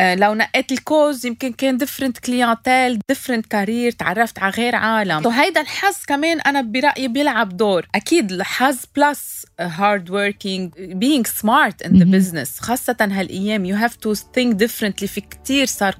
آه، 0.00 0.14
لو 0.14 0.34
نقيت 0.34 0.72
القوز 0.72 1.26
يمكن 1.26 1.52
كان 1.52 1.76
different 1.92 2.18
clientele 2.18 2.98
different 3.08 3.46
career 3.46 3.92
تعرفت 3.92 4.38
على 4.38 4.52
غير 4.52 4.74
عالم. 4.74 5.26
وهيدا 5.26 5.60
الحظ 5.60 5.96
كمان 6.06 6.40
أنا 6.40 6.60
برأيي 6.60 7.08
بيلعب 7.08 7.56
دور. 7.56 7.86
أكيد 7.94 8.32
الحظ 8.32 8.78
plus 8.96 9.46
hard 9.60 10.10
working 10.10 10.74
smart 11.26 11.86
in 11.86 11.88
the 11.88 11.92
مهم. 11.92 12.20
business. 12.20 12.60
خاصة 12.60 12.96
هالأيام 13.00 13.66
you 13.72 13.78
have 13.78 13.92
to 13.92 14.14
think 14.18 14.54
differently. 14.64 15.06
في 15.06 15.20
كتير 15.20 15.66
صار 15.66 15.96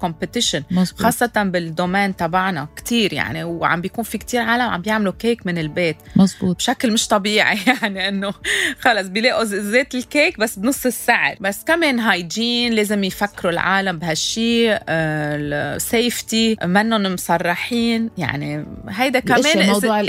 مزبوط 0.70 1.02
خاصة 1.02 1.30
بال 1.36 1.56
domain 1.56 2.16
تبعنا. 2.16 2.68
كتير 2.76 3.12
يعني. 3.12 3.44
وعم 3.44 3.80
بيكون 3.80 4.04
في 4.04 4.18
كتير 4.18 4.40
عالم 4.40 4.62
عم 4.62 4.82
بيعملوا 4.82 5.12
كيك 5.18 5.46
من 5.46 5.58
البيت. 5.58 5.96
مزبوط 6.16 6.56
بشكل 6.56 6.92
مش 6.92 7.08
طبيعي 7.08 7.58
يعني 7.82 8.08
إنه 8.08 8.34
خلص 8.80 9.08
بيلاقوا 9.08 9.44
زيت 9.44 9.94
الكيك 9.94 10.38
بس 10.38 10.58
بنص 10.58 10.86
السعر. 10.86 11.36
بس 11.40 11.64
كمان 11.64 12.00
hygiene 12.00 12.72
لازم 12.72 13.04
يفكروا 13.04 13.52
العالم 13.52 13.98
بهالشيء 13.98 14.78
ال 15.82 15.93
safety 15.93 16.56
منهم 16.64 17.14
مصرحين 17.14 18.10
يعني 18.18 18.66
هيدا 18.88 19.20
كمان 19.20 19.66
موضوع 19.66 20.02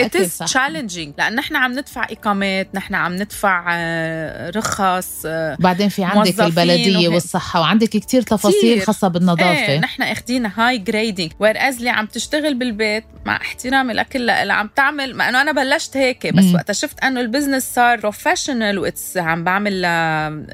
challenging 0.45 1.09
لأن 1.17 1.35
نحن 1.35 1.55
عم 1.55 1.71
ندفع 1.71 2.03
إقامات 2.03 2.67
نحن 2.73 2.95
عم 2.95 3.15
ندفع 3.15 3.65
آه، 3.69 4.49
رخص 4.49 5.21
آه، 5.25 5.57
بعدين 5.59 5.89
في 5.89 6.03
عندك 6.03 6.39
وهيك. 6.39 7.13
والصحة 7.13 7.61
وعندك 7.61 7.89
كتير 7.89 8.21
تفاصيل 8.21 8.59
كتير. 8.59 8.85
خاصة 8.85 9.07
بالنظافة 9.07 9.67
إيه 9.67 9.79
نحن 9.79 10.03
اخدين 10.03 10.45
high 10.45 10.77
grading 10.77 11.31
where 11.39 11.55
اللي 11.69 11.89
عم 11.89 12.05
تشتغل 12.05 12.53
بالبيت 12.53 13.03
مع 13.25 13.35
احترامي 13.35 13.93
لكل 13.93 14.29
اللي 14.29 14.53
عم 14.53 14.69
تعمل 14.75 15.15
ما 15.15 15.29
إنه 15.29 15.41
أنا 15.41 15.51
بلشت 15.51 15.97
هيك 15.97 16.27
بس 16.33 16.43
مم. 16.43 16.55
وقت 16.55 16.71
شفت 16.71 17.03
إنه 17.03 17.21
البزنس 17.21 17.73
صار 17.75 17.99
professional 17.99 18.79
و 18.79 18.87
it's 18.87 19.17
عم 19.17 19.43
بعمل 19.43 19.83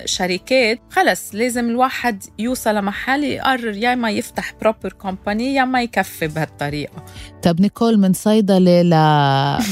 شركات 0.05 0.79
خلص 0.91 1.35
لازم 1.35 1.69
الواحد 1.69 2.23
يوصل 2.39 2.75
لمحل 2.75 3.23
يقرر 3.23 3.77
يا 3.77 3.95
ما 3.95 4.11
يفتح 4.11 4.53
proper 4.61 4.93
company 5.15 5.53
يا 5.53 5.65
ما 5.65 5.81
يكفي 5.81 6.27
بهالطريقة. 6.27 7.03
طب 7.43 7.61
نيكول 7.61 7.97
من 7.99 8.13
صيدلة 8.13 8.81
ل 8.81 8.93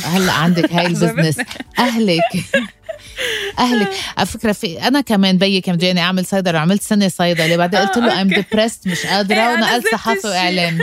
هلا 0.06 0.32
عندك 0.32 0.74
هاي 0.74 0.86
البزنس؟ 0.94 1.38
أهلك. 1.80 2.22
أهلك. 3.60 3.90
على 4.18 4.26
فكرة 4.26 4.52
في 4.52 4.88
أنا 4.88 5.02
كمان 5.02 5.38
بيي 5.38 5.62
كان 5.62 5.78
جاني 5.78 6.02
أعمل 6.02 6.26
صيدله 6.26 6.58
وعملت 6.60 6.82
سنة 6.82 7.08
صيدله 7.08 7.56
بعدين 7.58 7.80
قلت 7.80 7.98
له 7.98 8.22
I'm 8.22 8.34
okay. 8.34 8.42
depressed 8.42 8.88
مش 8.88 9.06
قادرة 9.06 9.54
ونقلت 9.54 9.88
صحافه. 9.92 10.30
واعلام 10.30 10.78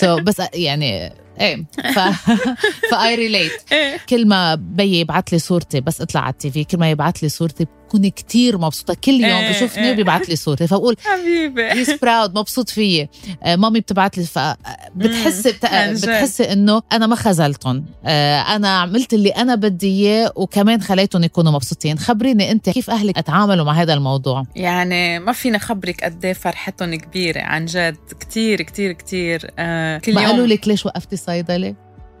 so 0.00 0.16
so, 0.16 0.20
بس 0.20 0.42
يعني 0.54 1.12
إيه 1.40 1.64
ف 1.94 1.98
ف 2.90 3.14
I 3.14 3.19
relate 3.19 3.52
كل 4.08 4.26
ما 4.28 4.54
بيي 4.54 5.00
يبعث 5.00 5.24
لي 5.32 5.38
صورتي 5.38 5.80
بس 5.80 6.00
اطلع 6.00 6.20
على 6.20 6.32
التي 6.32 6.50
في 6.50 6.64
كل 6.64 6.78
ما 6.78 6.90
يبعث 6.90 7.16
لي 7.22 7.28
صورتي 7.28 7.66
بكون 7.94 8.08
كتير 8.08 8.58
مبسوطة. 8.58 8.94
كل 8.94 9.12
يوم 9.12 9.24
إيه، 9.24 9.50
بشوفني 9.50 9.84
إيه. 9.84 9.92
وبيبعث 9.92 10.28
لي 10.28 10.36
صورتي 10.36 10.66
فبقول 10.66 10.96
حبيبي 11.04 11.72
he's 11.72 11.92
proud 12.02 12.38
مبسوط 12.38 12.68
فيي. 12.68 13.08
آه، 13.42 13.56
مامي 13.56 13.80
بتبعت 13.80 14.18
لي 14.18 14.24
فبتحسي 14.24 15.52
بت... 15.52 15.64
عن 15.64 15.94
جد. 15.94 16.00
بتحسي 16.02 16.52
إنه 16.52 16.82
أنا 16.92 17.06
ما 17.06 17.16
خذلتهم. 17.16 17.84
آه، 18.04 18.40
أنا 18.40 18.68
عملت 18.68 19.14
اللي 19.14 19.28
أنا 19.28 19.54
بدي 19.54 19.86
إياه 19.86 20.32
وكمان 20.36 20.82
خليتهم 20.82 21.24
يكونوا 21.24 21.52
مبسوطين. 21.52 21.98
خبريني 21.98 22.50
أنت 22.50 22.70
كيف 22.70 22.90
أهلك 22.90 23.18
أتعاملوا 23.18 23.64
مع 23.64 23.72
هذا 23.72 23.94
الموضوع؟ 23.94 24.44
يعني 24.56 25.18
ما 25.18 25.32
فينا 25.32 25.58
خبرك 25.58 26.04
قد 26.04 26.24
إيه 26.24 26.32
فرحتهم 26.32 26.94
كبيرة 26.94 27.40
عن 27.40 27.64
جد. 27.64 27.96
كتير 28.20 28.62
كتير 28.62 28.92
كتير. 28.92 29.50
آه 29.58 29.98
كل 29.98 30.14
ما 30.14 30.22
يوم. 30.22 30.30
قالوا 30.30 30.46
لك 30.46 30.68
ليش 30.68 30.86
وقفتي 30.86 31.16
صيدلة؟ 31.16 31.74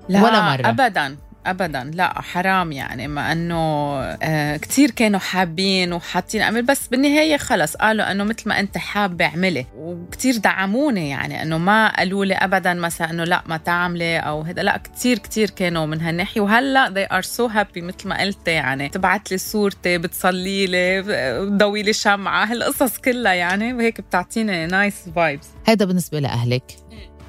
لا 0.08 0.22
ولا 0.22 0.42
مرة؟ 0.42 0.68
ابدا. 0.68 1.16
ابدا. 1.46 1.90
لا 1.94 2.22
حرام 2.22 2.72
يعني. 2.72 3.08
ما 3.08 3.32
أنه 3.32 3.54
آه 4.02 4.56
كثير 4.56 4.90
كانوا 4.90 5.20
حابين 5.20 5.92
وحاطين 5.92 6.42
أمل. 6.42 6.62
بس 6.62 6.88
بالنهاية 6.88 7.36
خلص 7.36 7.76
قالوا 7.76 8.10
أنه 8.10 8.24
مثل 8.24 8.48
ما 8.48 8.60
أنت 8.60 8.78
حابه 8.78 9.24
اعملي. 9.24 9.66
وكثير 9.76 10.36
دعموني 10.36 11.08
يعني. 11.08 11.42
أنه 11.42 11.58
ما 11.58 11.96
قالوا 11.96 12.24
لي 12.24 12.34
ابدا 12.34 12.74
مثلا 12.74 13.10
أنه 13.10 13.24
لا 13.24 13.42
ما 13.46 13.56
تعملي 13.56 14.18
أو 14.18 14.42
هذا. 14.42 14.62
لا 14.62 14.76
كثير 14.76 15.18
كثير 15.18 15.50
كانوا 15.50 15.86
من 15.86 16.00
هالناحية. 16.00 16.40
وهلأ 16.40 16.88
they 16.94 17.12
are 17.16 17.26
so 17.26 17.54
happy 17.54 17.82
مثل 17.82 18.08
ما 18.08 18.20
قلت 18.20 18.48
يعني. 18.48 18.88
تبعت 18.88 19.30
لي 19.30 19.38
صورتي 19.38 19.98
بتصلي 19.98 20.66
لي 20.66 21.02
بتضوي 21.02 21.82
لي 21.82 21.92
شمعة. 21.92 22.44
هالقصص 22.44 22.98
كلها 22.98 23.32
يعني. 23.32 23.72
وهيك 23.72 24.00
بتعطيني 24.00 24.66
nice 24.66 24.94
vibes 25.16 25.46
هذا 25.68 25.84
بالنسبة 25.84 26.20
لأهلك. 26.20 26.62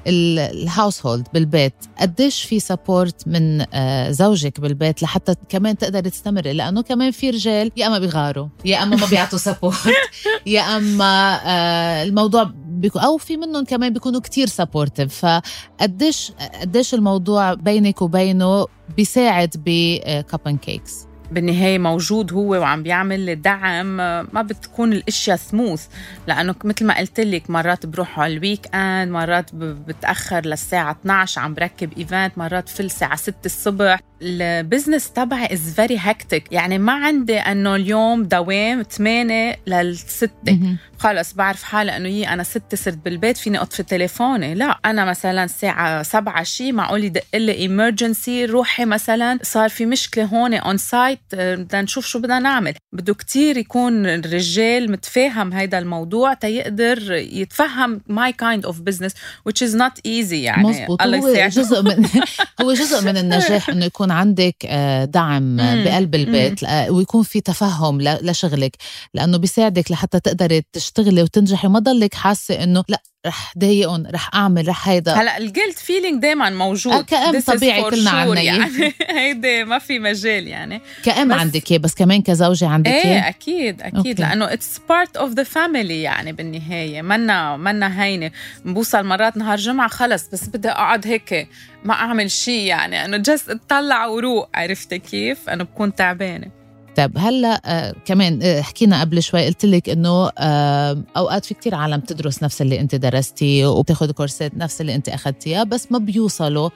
ال 0.06 1.06
household 1.06 1.26
بالبيت 1.34 1.74
قديش 2.00 2.42
في 2.42 2.60
support 2.60 3.28
من 3.28 3.64
آه، 3.74 4.10
زوجك 4.10 4.60
بالبيت 4.60 5.02
لحتى 5.02 5.34
كمان 5.48 5.78
تقدري 5.78 6.10
تستمري؟ 6.10 6.52
لأنه 6.52 6.82
كمان 6.82 7.10
في 7.10 7.30
رجال 7.30 7.70
يا 7.76 7.86
أما 7.86 7.98
بيغاروا 7.98 8.48
يا 8.64 8.82
أما 8.82 8.96
ما 8.96 9.06
بيعطوا 9.06 9.38
support 9.38 9.76
يا 10.46 10.60
أما 10.60 11.40
آه، 11.44 12.02
الموضوع 12.02 12.50
بيكون 12.66 13.02
أو 13.02 13.16
في 13.16 13.36
منهم 13.36 13.64
كمان 13.64 13.92
بيكونوا 13.92 14.20
كتير 14.20 14.46
supportive 14.46 15.26
فقديش 15.26 16.32
قديش 16.60 16.94
الموضوع 16.94 17.54
بينك 17.54 18.02
وبينه 18.02 18.66
بيساعد 18.96 19.62
ب 19.66 20.56
CupnCakes 20.56 21.05
بالنهاية 21.30 21.78
موجود 21.78 22.32
هو 22.32 22.48
وعم 22.60 22.82
بيعمل 22.82 23.42
دعم 23.42 23.96
ما 24.32 24.42
بتكون 24.42 24.92
الأشياء 24.92 25.36
سموث 25.36 25.86
لأنه 26.26 26.54
مثل 26.64 26.84
ما 26.86 26.98
قلت 26.98 27.20
لك 27.20 27.50
مرات 27.50 27.86
بروح 27.86 28.20
على 28.20 28.32
ال 28.32 28.74
weekend 28.74 29.10
مرات 29.10 29.54
ب- 29.54 29.86
بتأخر 29.86 30.46
للساعة 30.46 30.90
12 30.90 31.40
عم 31.40 31.54
بركب 31.54 31.98
event 31.98 32.38
مرات 32.38 32.68
في 32.68 32.80
الساعة 32.80 33.16
6 33.16 33.34
الصبح. 33.46 34.00
ال 34.22 34.32
business 34.32 35.10
تبعي 35.12 35.52
is 35.52 35.74
very 35.74 35.96
hectic 35.98 36.52
يعني 36.52 36.78
ما 36.78 36.92
عندي 36.92 37.38
إنه 37.38 37.74
اليوم 37.76 38.22
دوام 38.24 38.82
8 38.82 39.56
للستة. 39.66 40.30
مهم. 40.46 40.76
خلص 40.98 41.32
بعرف 41.34 41.62
حالي 41.62 41.96
إنه 41.96 42.08
يي 42.08 42.28
أنا 42.28 42.42
ستة 42.42 42.76
صرت 42.76 42.98
بالبيت 43.04 43.36
فيني 43.36 43.58
أطفي 43.58 43.82
تليفوني. 43.82 44.54
لا 44.54 44.78
أنا 44.84 45.04
مثلا 45.04 45.44
الساعة 45.44 46.02
سبعة 46.02 46.42
شي 46.42 46.72
معقول 46.72 47.04
يدق 47.04 47.22
لي 47.34 47.52
emergency 47.52 48.44
روحي 48.44 48.84
مثلا 48.84 49.38
صار 49.42 49.68
في 49.68 49.86
مشكلة 49.86 50.24
هون 50.24 50.54
on 50.54 50.76
site 50.76 51.15
بدنا 51.32 51.82
نشوف 51.82 52.06
شو 52.06 52.18
بدنا 52.18 52.38
نعمل. 52.38 52.74
بده 52.92 53.14
كتير 53.14 53.56
يكون 53.56 54.06
الرجال 54.06 54.90
متفاهم 54.90 55.52
هيدا 55.52 55.78
الموضوع 55.78 56.34
تيقدر 56.34 57.12
يتفهم 57.12 58.00
my 58.10 58.32
kind 58.32 58.68
of 58.68 58.74
business 58.74 59.12
which 59.48 59.68
is 59.68 59.74
not 59.74 59.94
easy 60.06 60.32
يعني. 60.32 60.68
مزبوط. 60.68 61.02
الله 61.02 61.18
هو 61.18 61.48
جزء 61.48 61.82
من 61.82 62.06
هو 62.62 62.72
جزء 62.72 63.02
من 63.02 63.16
النجاح 63.16 63.70
إنه 63.70 63.84
يكون 63.84 64.10
عندك 64.10 64.56
آه، 64.66 65.04
دعم. 65.04 65.56
بقلب 65.56 66.14
البيت 66.14 66.60
ويكون 66.90 67.22
في 67.22 67.40
تفهم 67.40 68.00
لشغلك. 68.02 68.76
لأنه 69.14 69.38
بيساعدك 69.38 69.90
لحتى 69.90 70.20
تقدري 70.20 70.62
تشتغلي 70.72 71.22
وتنجحي. 71.22 71.66
وما 71.66 71.78
ضلك 71.78 72.14
حاسة 72.14 72.62
إنه 72.62 72.84
لا 72.88 73.02
رح 73.26 73.52
ضايقهم 73.58 74.06
رح 74.06 74.30
أعمل 74.34 74.68
رح 74.68 74.88
هيدا. 74.88 75.12
هلأ 75.14 75.38
ال 75.38 75.44
guilt 75.44 75.76
feeling 75.76 76.22
دائما 76.22 76.50
موجود. 76.50 76.92
آه، 76.92 77.00
كأم 77.02 77.40
طبيعي 77.40 77.82
كلنا 77.82 78.10
sure 78.10 78.14
عنا 78.14 78.40
إياه. 78.40 78.54
يعني. 78.54 78.94
هيدي 79.20 79.64
ما 79.64 79.78
في 79.78 79.98
مجال 79.98 80.48
يعني. 80.48 80.80
كأم 81.04 81.32
عندك 81.32 81.70
إياه، 81.70 81.78
بس 81.78 81.94
كمان 81.94 82.22
كزوجة 82.22 82.68
عندك 82.68 82.90
إيه 82.90 83.04
إياه؟ 83.04 83.28
أكيد 83.28 83.82
أكيد. 83.82 83.96
okay. 83.96 84.14
لأنه 84.14 84.52
it's 84.52 84.80
part 84.88 85.16
of 85.16 85.32
the 85.32 85.42
family 85.42 86.02
يعني 86.02 86.32
بالنهاية. 86.32 87.02
منا 87.02 87.56
منا 87.56 88.02
هينة. 88.02 88.30
بوصل 88.64 89.04
مرات 89.04 89.36
نهار 89.36 89.58
جمعة 89.58 89.88
خلص 89.88 90.28
بس 90.32 90.48
بدي 90.48 90.68
أقعد 90.68 91.06
هيك 91.06 91.48
ما 91.84 91.94
أعمل 91.94 92.30
شيء 92.30 92.66
يعني. 92.66 93.04
انه 93.04 93.16
just 93.16 93.50
أطلع 93.50 94.06
وروق 94.06 94.48
عرفتي 94.54 94.98
كيف؟ 94.98 95.48
أنا 95.48 95.64
بكون 95.64 95.94
تعبانة. 95.94 96.65
طيب 96.96 97.18
هلا 97.18 97.62
آه 97.64 97.94
كمان 98.04 98.42
آه 98.42 98.60
حكينا 98.60 99.00
قبل 99.00 99.22
شوي 99.22 99.46
قلت 99.46 99.64
لك 99.64 99.88
إنه 99.88 100.30
آه 100.38 101.02
أوقات 101.16 101.44
في 101.44 101.54
كتير 101.54 101.74
عالم 101.74 102.00
تدرس 102.00 102.42
نفس 102.42 102.62
اللي 102.62 102.80
أنت 102.80 102.94
درستيه 102.94 103.66
وبتاخذ 103.66 104.10
كورسات 104.10 104.56
نفس 104.56 104.80
اللي 104.80 104.94
أنت 104.94 105.08
اخذتيها 105.08 105.64
بس 105.64 105.92
ما 105.92 105.98
بيوصلوا 105.98 106.70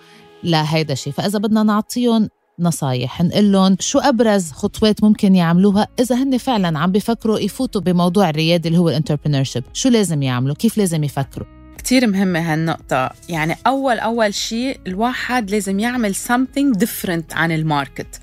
لهيدا 0.45 0.93
الشيء. 0.93 1.13
فإذا 1.13 1.39
بدنا 1.39 1.63
نعطيهم 1.63 2.29
نصايح 2.59 3.23
نقول 3.23 3.53
لهم 3.53 3.77
شو 3.81 3.99
أبرز 3.99 4.53
خطوات 4.53 5.05
ممكن 5.05 5.35
يعملوها 5.35 5.89
إذا 6.01 6.17
هن 6.17 6.39
فعلا 6.39 6.79
عم 6.79 6.93
بفكروا 6.93 7.39
يفوتوا 7.39 7.81
بموضوع 7.81 8.31
الرياده 8.31 8.69
اللي 8.69 8.79
هو 8.79 8.89
ال 8.89 8.93
entrepreneurship 8.93 9.65
شو 9.73 9.89
لازم 9.89 10.23
يعملوا؟ 10.23 10.55
كيف 10.55 10.79
لازم 10.79 11.05
يفكروا؟ 11.05 11.47
كتير 11.79 12.07
مهمة 12.07 12.53
هالنقطة. 12.53 13.11
يعني 13.29 13.57
أول 13.67 13.99
أول 13.99 14.35
شيء 14.35 14.81
الواحد 14.87 15.51
لازم 15.51 15.81
يعمل 15.81 16.15
something 16.15 16.79
different 16.85 17.33
عن 17.33 17.53
ال 17.53 17.61
market. 17.61 18.21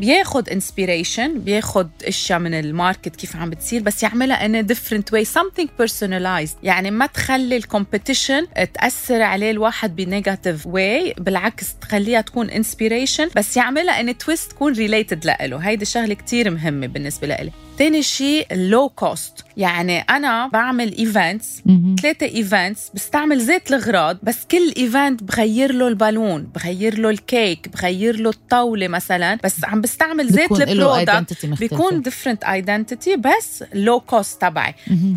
بياخد 0.00 0.48
inspiration 0.48 1.38
بياخد 1.40 1.90
أشياء 2.04 2.38
من 2.38 2.54
ال 2.54 2.63
market 2.63 3.16
كيف 3.16 3.36
عم 3.36 3.50
بتصير 3.50 3.82
بس 3.82 4.02
يعملها 4.02 4.62
a 4.62 4.66
different 4.66 5.14
way 5.14 5.24
something 5.24 5.66
personalized. 5.82 6.56
يعني 6.62 6.90
ما 6.90 7.06
تخلي 7.06 7.56
ال 7.56 7.63
competition 7.63 8.46
تأثر 8.74 9.22
عليه 9.22 9.50
الواحد 9.50 9.96
ب 9.96 10.04
negative 10.04 10.66
way 10.66 11.14
بالعكس 11.18 11.74
تخليها 11.80 12.20
تكون 12.20 12.50
inspiration 12.50 13.28
بس 13.36 13.56
يعملها 13.56 14.00
in 14.00 14.18
twist 14.18 14.50
تكون 14.50 14.72
related 14.72 15.24
له 15.24 15.56
هيدي 15.56 15.84
شغلة 15.84 16.14
كتير 16.14 16.50
مهمة 16.50 16.86
بالنسبة 16.86 17.26
لإلي. 17.26 17.50
تاني 17.78 18.02
شيء 18.02 18.46
ال 18.52 18.61
low 18.61 18.88
cost 18.88 19.44
يعني 19.56 20.00
أنا 20.00 20.46
بعمل 20.46 20.98
events 20.98 21.62
ثلاثة 22.02 22.26
events 22.26 22.90
بستعمل 22.94 23.40
ذات 23.40 23.70
الاغراض 23.70 24.18
بس 24.22 24.36
كل 24.50 24.72
event 24.76 25.22
بغير 25.22 25.72
له 25.72 25.88
ال 25.88 25.95
balloon 25.95 26.42
بغير 26.42 26.98
له 26.98 27.10
الكيك 27.10 27.68
بغير 27.68 28.20
له 28.20 28.30
الطاولة 28.30 28.88
مثلا 28.88 29.38
بس 29.44 29.64
عم 29.64 29.80
بستعمل 29.80 30.28
ذات 30.28 30.52
ال 30.52 30.64
product 30.64 31.46
بيكون 31.46 32.02
different 32.02 32.44
identity 32.44 33.16
بس 33.16 33.64
low 33.74 34.00
cost 34.00 34.40
تبعي. 34.40 34.74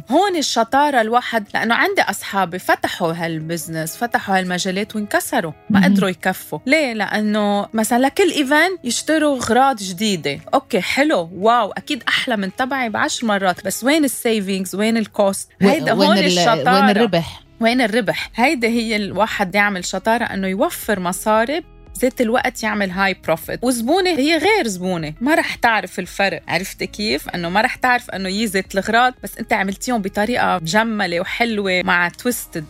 هون 0.09 0.35
الشطارة 0.35 1.01
الواحد 1.01 1.47
لأنه 1.53 1.75
عندي 1.75 2.01
أصحابي 2.01 2.59
فتحوا 2.59 3.13
هال 3.13 3.30
business 3.30 3.97
فتحوا 3.97 4.37
هالمجالات 4.37 4.95
وانكسروا 4.95 5.51
ما 5.69 5.85
قدروا 5.85 6.09
يكفوا. 6.09 6.59
ليه؟ 6.65 6.93
لأنه 6.93 7.67
مثلا 7.73 8.05
لكل 8.05 8.31
event 8.31 8.79
يشتروا 8.83 9.37
اغراض 9.37 9.77
جديدة. 9.77 10.39
okay 10.53 10.81
حلو 10.81 11.29
wow 11.36 11.71
أكيد 11.71 12.03
أحلى 12.07 12.37
من 12.37 12.52
تبعي 12.57 12.89
بعشر 12.89 13.27
مرات 13.27 13.65
بس 13.65 13.83
وين 13.83 14.03
ال 14.03 14.12
savings 14.12 14.75
وين 14.75 14.97
ال 14.97 15.08
cost 15.08 15.49
هيدا 15.61 15.93
هون 15.93 16.17
الشطاره 16.17 16.73
وين 16.73 16.89
الربح؟ 16.89 17.43
وين 17.59 17.81
الربح؟ 17.81 18.31
هيدا 18.35 18.67
هي 18.67 18.95
الواحد 18.95 19.55
يعمل 19.55 19.85
شطارة 19.85 20.23
إنه 20.23 20.47
يوفر 20.47 20.99
مصاري 20.99 21.63
ذات 21.99 22.21
الوقت 22.21 22.63
يعمل 22.63 22.91
high 22.91 23.15
profit 23.23 23.59
وزبونة 23.63 24.09
هي 24.09 24.37
غير 24.37 24.67
زبونة. 24.67 25.13
ما 25.21 25.35
رح 25.35 25.55
تعرف 25.55 25.99
الفرق. 25.99 26.41
عرفت 26.47 26.83
كيف؟ 26.83 27.29
إنه 27.29 27.49
ما 27.49 27.61
رح 27.61 27.75
تعرف 27.75 28.11
إنه 28.11 28.29
ذات 28.29 28.73
الاغراض 28.73 29.13
بس 29.23 29.37
أنت 29.37 29.53
عملتيهم 29.53 30.01
بطريقة 30.01 30.59
مجمله 30.59 31.19
وحلوة 31.19 31.81
مع 31.83 32.09
twisted 32.09 32.65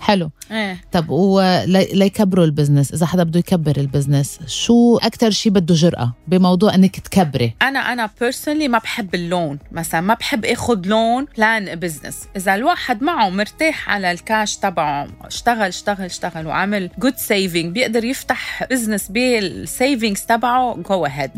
حلو. 0.00 0.30
إيه. 0.50 0.80
طب 0.92 1.10
وليكبروا 1.10 2.44
ال 2.44 2.49
business 2.49 2.92
إذا 2.92 3.06
حدا 3.06 3.22
بده 3.22 3.38
يكبر 3.38 3.76
ال 3.76 3.83
business 3.83 4.38
شو 4.46 4.96
أكثر 4.96 5.30
شيء 5.30 5.52
بده 5.52 5.74
جرأة 5.74 6.14
بموضوع 6.28 6.74
إنك 6.74 7.00
تكبري؟ 7.00 7.54
أنا 7.62 7.78
أنا 7.78 8.10
personally 8.20 8.68
ما 8.68 8.78
بحب 8.78 9.14
ال 9.14 9.23
loan 9.23 9.58
مثلا 9.72 10.00
ما 10.00 10.14
بحب 10.14 10.44
آخذ 10.44 10.86
loan 10.86 11.26
بلان 11.36 11.74
business 11.74 12.18
إذا 12.36 12.54
الواحد 12.54 13.02
معه 13.02 13.28
مرتاح 13.28 13.90
على 13.90 14.10
الكاش 14.12 14.56
تبعه 14.56 15.08
اشتغل 15.24 15.62
اشتغل 15.68 16.04
اشتغل 16.04 16.46
وعمل 16.46 16.90
good 16.98 17.16
saving 17.16 17.74
بيقدر 17.74 18.04
يفتح 18.04 18.64
business 18.70 19.08
بال 19.08 19.33
savings 19.33 20.22
تبعه 20.22 20.76
go 20.88 21.06
ahead 21.06 21.30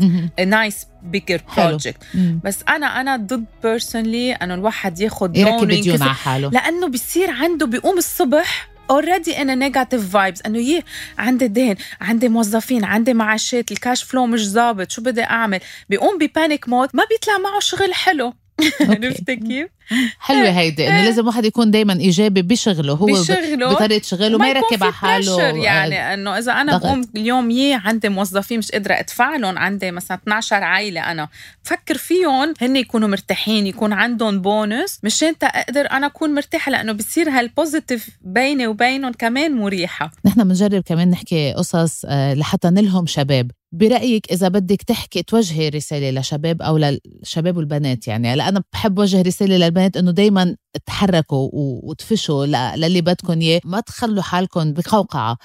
nice 0.47 0.87
bigger 1.03 1.41
project 1.69 1.97
بس 2.45 2.59
أنا 2.69 3.01
أنا 3.01 3.17
ضد 3.17 3.45
personally 3.63 4.33
إنه 4.33 4.55
الواحد 4.55 5.01
ياخذ 5.01 5.27
loan 5.27 5.71
على 6.03 6.15
حاله. 6.15 6.51
لأنه 6.51 6.89
بصير 6.89 7.31
عنده 7.31 7.67
بيقوم 7.67 7.99
الصبح 7.99 8.69
already 8.91 9.43
أنا 9.43 9.55
negative 9.55 10.11
vibes 10.13 10.43
إنه 10.47 10.59
يي 10.59 10.83
عندي 11.19 11.49
دين 11.49 11.77
عندي 12.01 12.29
موظفين 12.29 12.85
عندي 12.85 13.15
معاشات 13.15 13.73
ال 13.73 13.79
cash 13.79 14.03
flow 14.03 14.27
مش 14.27 14.49
ظابط 14.49 14.91
شو 14.91 15.03
بدي 15.03 15.23
أعمل؟ 15.23 15.61
بيقوم 15.91 16.19
ب 16.19 16.27
panic 16.27 16.69
mode 16.69 16.89
ما 16.95 17.05
بيطلع 17.11 17.39
معه 17.39 17.61
شغل 17.61 17.95
حلو. 17.95 18.35
عرفت 18.81 19.31
كيف؟ 19.31 19.69
حلوة 20.21 20.51
هيدي 20.51 20.89
إنه 20.89 21.05
لازم 21.05 21.27
واحد 21.27 21.45
يكون 21.45 21.71
دائما 21.71 21.93
إيجابي 21.93 22.43
بشغله 22.43 22.93
هو 22.93 23.07
بشغله. 23.07 23.75
بطريقة 23.75 24.03
شغله 24.05 24.39
ما 24.39 24.49
يركب 24.49 24.85
على 24.85 24.93
حاله. 24.93 25.43
يعني 25.65 26.15
إنه 26.15 26.39
إذا 26.39 26.53
أنا 26.53 26.79
بقوم 26.79 27.05
اليوم 27.17 27.51
يي 27.51 27.75
عندي 27.85 28.09
موظفين 28.09 28.59
مش 28.59 28.71
قادرة 28.71 28.95
أدفع 28.95 29.37
لهم 29.37 29.59
عندي 29.59 29.91
مثلا 29.91 30.17
12 30.23 30.57
عائله 30.57 31.01
أنا 31.11 31.29
بفكر 31.65 31.97
فيهم 31.97 32.55
هن 32.61 32.77
يكونوا 32.77 33.09
مرتاحين 33.09 33.67
يكون 33.67 33.93
عندهم 33.93 34.41
بونس 34.43 35.01
مشان 35.03 35.35
أقدر 35.43 35.91
أنا 35.91 36.07
أكون 36.07 36.35
مرتاحة 36.35 36.73
لأنه 36.73 36.93
بصير 36.93 37.31
هال 37.31 37.46
positive 37.46 38.09
بيني 38.21 38.67
وبينهم 38.67 39.13
كمان 39.13 39.57
مريحة. 39.57 40.11
نحن 40.25 40.45
بنجرب 40.45 40.83
كمان 40.83 41.11
نحكي 41.11 41.53
قصص 41.53 42.05
آه، 42.09 42.35
لحتى 42.35 42.69
نلهم 42.71 43.07
شباب. 43.07 43.51
برأيك 43.73 44.33
إذا 44.33 44.49
بدك 44.49 44.83
تحكي 44.83 45.23
توجهي 45.23 45.69
رسالة 45.69 46.21
لشباب 46.21 46.63
أو 46.63 46.79
للشباب 46.79 47.57
والبنات 47.57 48.09
يعني؟ 48.09 48.29
هلأ 48.29 48.49
أنا 48.49 48.63
بحب 48.73 48.99
وجه 48.99 49.23
رسالة 49.23 49.57
للبنات 49.57 49.97
إنه 49.97 50.11
دايما 50.11 50.57
تحركوا 50.87 51.51
وتفشوا 51.53 52.47
للي 52.77 53.01
بدكم 53.01 53.41
إياه. 53.41 53.61
ما 53.65 53.81
تخلوا 53.81 54.23
حالكم 54.23 54.73
بقوقعة. 54.73 55.37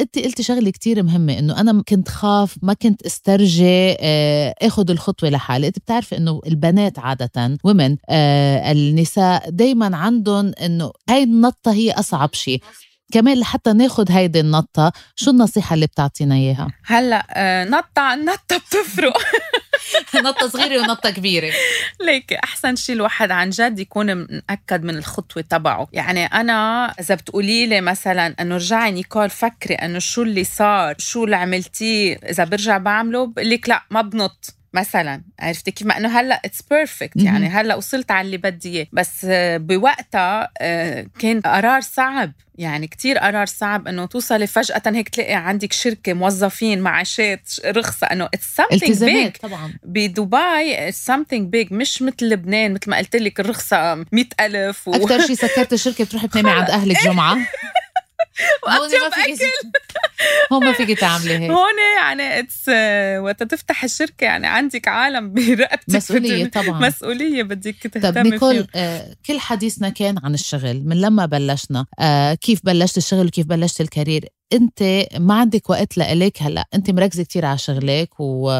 أنت 0.00 0.18
قلتي 0.18 0.42
شغلة 0.42 0.70
كتير 0.70 1.02
مهمة 1.02 1.38
إنه 1.38 1.60
أنا 1.60 1.82
كنت 1.88 2.08
خاف 2.08 2.56
ما 2.62 2.72
كنت 2.72 3.02
استرجي 3.02 3.96
آه، 4.00 4.54
آخذ 4.62 4.90
الخطوة 4.90 5.28
لحالي. 5.30 5.66
أنت 5.66 5.78
بتعرفي 5.78 6.16
إنه 6.16 6.40
البنات 6.46 6.98
عادة 6.98 7.58
ومن 7.64 7.96
آه، 8.10 8.72
النساء 8.72 9.50
دايما 9.50 9.96
عندهم 9.96 10.52
إنه 10.62 10.92
هاي 11.10 11.22
النطة 11.22 11.72
هي 11.72 11.92
أصعب 11.92 12.34
شيء. 12.34 12.60
كمان 13.12 13.38
لحتى 13.40 13.72
ناخد 13.72 14.12
هيدي 14.12 14.40
النطة 14.40 14.92
شو 15.16 15.30
النصيحة 15.30 15.74
اللي 15.74 15.86
بتعطينا 15.86 16.34
إياها؟ 16.34 16.68
هلأ 16.84 17.26
آه 17.30 17.64
نطة 17.64 18.00
عن 18.02 18.24
نطة 18.24 18.56
بتفرق. 18.58 19.16
نطة 20.24 20.48
صغيرة 20.48 20.80
ونطة 20.80 21.10
كبيرة. 21.10 21.52
ليك 22.00 22.32
أحسن 22.32 22.76
شيء 22.76 22.94
الواحد 22.94 23.30
عن 23.30 23.50
جد 23.50 23.78
يكون 23.78 24.14
مأكد 24.14 24.84
من 24.84 24.96
الخطوة 24.96 25.42
تبعه. 25.42 25.88
يعني 25.92 26.26
أنا 26.26 26.86
إذا 27.00 27.14
بتقولي 27.14 27.66
لي 27.66 27.80
مثلا 27.80 28.34
أنه 28.40 28.54
رجعي 28.54 28.90
نيكول 28.92 29.30
فكري 29.30 29.74
أنه 29.74 29.98
شو 29.98 30.22
اللي 30.22 30.44
صار 30.44 30.94
شو 30.98 31.24
اللي 31.24 31.36
عملتيه 31.36 32.16
إذا 32.30 32.44
برجع 32.44 32.78
بعمله 32.78 33.26
بقول 33.26 33.50
لك 33.50 33.68
لأ 33.68 33.82
ما 33.90 34.02
بنط. 34.02 34.54
مثلا 34.74 35.22
عرفتي 35.40 35.70
كيف؟ 35.70 35.86
مع 35.86 35.96
إنه 35.96 36.20
هلأ 36.20 36.40
it's 36.44 36.62
perfect 36.62 37.16
يعني. 37.16 37.48
هلأ 37.48 37.74
وصلت 37.74 38.10
على 38.10 38.26
اللي 38.26 38.36
بدي 38.36 38.76
إياه. 38.76 38.86
بس 38.92 39.26
بوقتها 39.56 40.50
آه، 40.60 41.06
كان 41.18 41.40
قرار 41.40 41.80
صعب. 41.80 42.32
يعني 42.58 42.86
كتير 42.86 43.18
قرار 43.18 43.46
صعب 43.46 43.88
إنه 43.88 44.06
توصلي 44.06 44.46
فجأة 44.46 44.82
هيك 44.86 45.08
تلاقي 45.08 45.34
عندك 45.34 45.72
شركة 45.72 46.12
موظفين 46.12 46.80
معاشات 46.80 47.50
رخصة. 47.66 48.06
إنه 48.06 48.24
it's 48.24 48.60
something 48.60 49.00
big. 49.00 49.40
طبعا. 49.40 49.74
بدبي 49.82 50.88
it's 50.88 51.10
something 51.10 51.42
big. 51.56 51.72
مش 51.72 52.02
مثل 52.02 52.16
لبنان 52.28 52.72
مثل 52.74 52.90
ما 52.90 52.96
قلت 52.96 53.16
لك 53.16 53.40
مئة 54.12 54.26
ألف 54.40 54.88
و... 54.88 54.94
أكثر 54.94 55.26
شيء 55.26 55.36
سكرت 55.36 55.72
الشركة 55.72 56.04
بتروحي 56.04 56.28
تنامي 56.28 56.50
عند 56.60 56.70
أهلك 56.70 57.04
جمعة. 57.04 57.38
واطيب 58.62 59.00
اكل 59.02 59.36
هون 60.52 60.64
ما 60.64 60.72
فيكي 60.72 60.94
تعملي 60.94 61.38
هيك. 61.38 61.50
هون 61.50 61.78
يعني 61.98 62.38
it's 62.38 62.68
وقت 63.24 63.42
تفتح 63.42 63.84
الشركة 63.84 64.24
يعني 64.24 64.46
عندك 64.46 64.88
عالم 64.88 65.32
برقبتك 65.34 65.94
مسؤولية 65.94 66.44
طبعا. 66.46 66.80
مسؤولية 66.88 67.42
بدك 67.42 67.74
تهتمي 67.82 68.12
طب 68.12 68.18
نيكول 68.18 68.66
آه 68.74 69.14
كل 69.26 69.40
حديثنا 69.40 69.88
كان 69.88 70.18
عن 70.24 70.34
الشغل 70.34 70.82
من 70.84 71.00
لما 71.00 71.26
بلشنا 71.26 71.86
آه 72.00 72.34
كيف 72.34 72.60
بلشت 72.64 72.96
الشغل 72.96 73.26
وكيف 73.26 73.46
بلشت 73.46 73.80
ال 73.80 73.86
career. 73.86 74.24
انت 74.52 75.06
ما 75.18 75.34
عندك 75.34 75.70
وقت 75.70 75.98
لإلك 75.98 76.42
هلأ. 76.42 76.64
انت 76.74 76.90
مركزة 76.90 77.22
كثير 77.22 77.44
على 77.46 77.58
شغلك 77.58 78.10
و... 78.20 78.50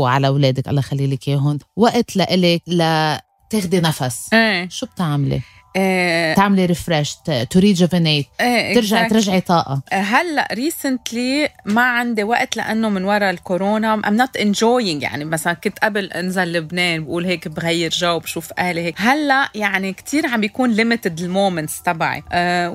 وعلى 0.00 0.26
أولادك 0.26 0.68
الله 0.68 0.78
يخلي 0.80 1.06
لك 1.06 1.28
إياهم. 1.28 1.58
وقت 1.76 2.16
لإلك 2.16 2.62
لتاخدي 2.66 3.80
نفس. 3.80 4.32
إيه. 4.32 4.68
شو 4.68 4.86
بتعملي؟ 4.86 5.40
آه 5.78 6.34
تعملي 6.34 6.66
refresh 6.66 7.16
to 7.50 7.58
rejuvenate 7.58 8.26
ترجعي 8.74 9.08
ترجعي 9.08 9.40
طاقة. 9.40 9.82
آه، 9.92 9.94
هلأ 10.00 10.48
recently 10.52 11.48
ما 11.64 11.82
عندي 11.82 12.22
وقت 12.24 12.56
لأنه 12.56 12.88
من 12.88 13.04
وراء 13.04 13.30
الكورونا 13.30 13.94
I'm 13.94 14.14
not 14.16 14.36
enjoying 14.36 15.02
يعني 15.02 15.24
مثلا 15.24 15.52
كنت 15.52 15.78
قبل 15.78 16.04
أنزل 16.12 16.52
لبنان 16.52 17.04
بقول 17.04 17.24
هيك 17.24 17.48
بغير 17.48 17.90
جو 17.90 18.18
بشوف 18.18 18.52
أهلي 18.58 18.80
هيك. 18.80 18.94
هلأ 18.98 19.48
يعني 19.54 19.92
كتير 19.92 20.26
عم 20.26 20.40
بيكون 20.40 20.70
limited 20.70 21.20
ال 21.20 21.28
moments 21.28 21.82
تبعي 21.82 22.22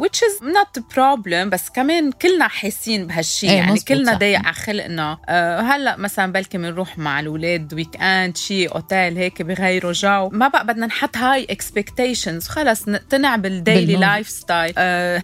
which 0.01 0.17
is 0.19 0.43
not 0.45 0.81
a 0.81 0.95
problem 0.95 1.47
بس 1.47 1.69
كمان 1.69 2.11
كلنا 2.11 2.47
حاسين 2.47 3.07
بهالشيء 3.07 3.49
إيه 3.49 3.57
يعني 3.57 3.79
كلنا 3.79 4.13
ضيق 4.13 4.39
على 4.39 4.53
خلقنا. 4.53 5.17
uh, 5.27 5.29
هلأ 5.71 5.97
مثلا 5.97 6.31
بلكي 6.31 6.57
بنروح 6.57 6.97
مع 6.97 7.19
الأولاد 7.19 7.73
weekend 7.73 8.37
شيء 8.37 8.75
اوتيل 8.75 9.17
هيك 9.17 9.41
بغيروا 9.41 9.91
جو. 9.91 10.29
ما 10.29 10.47
بقى 10.47 10.65
بدنا 10.67 10.85
نحط 10.85 11.17
high 11.17 11.47
expectations 11.49 12.47
خلص 12.47 12.83
نقتنع 12.93 13.35
بال 13.35 13.95
daily 13.95 14.29
lifestyle 14.29 14.73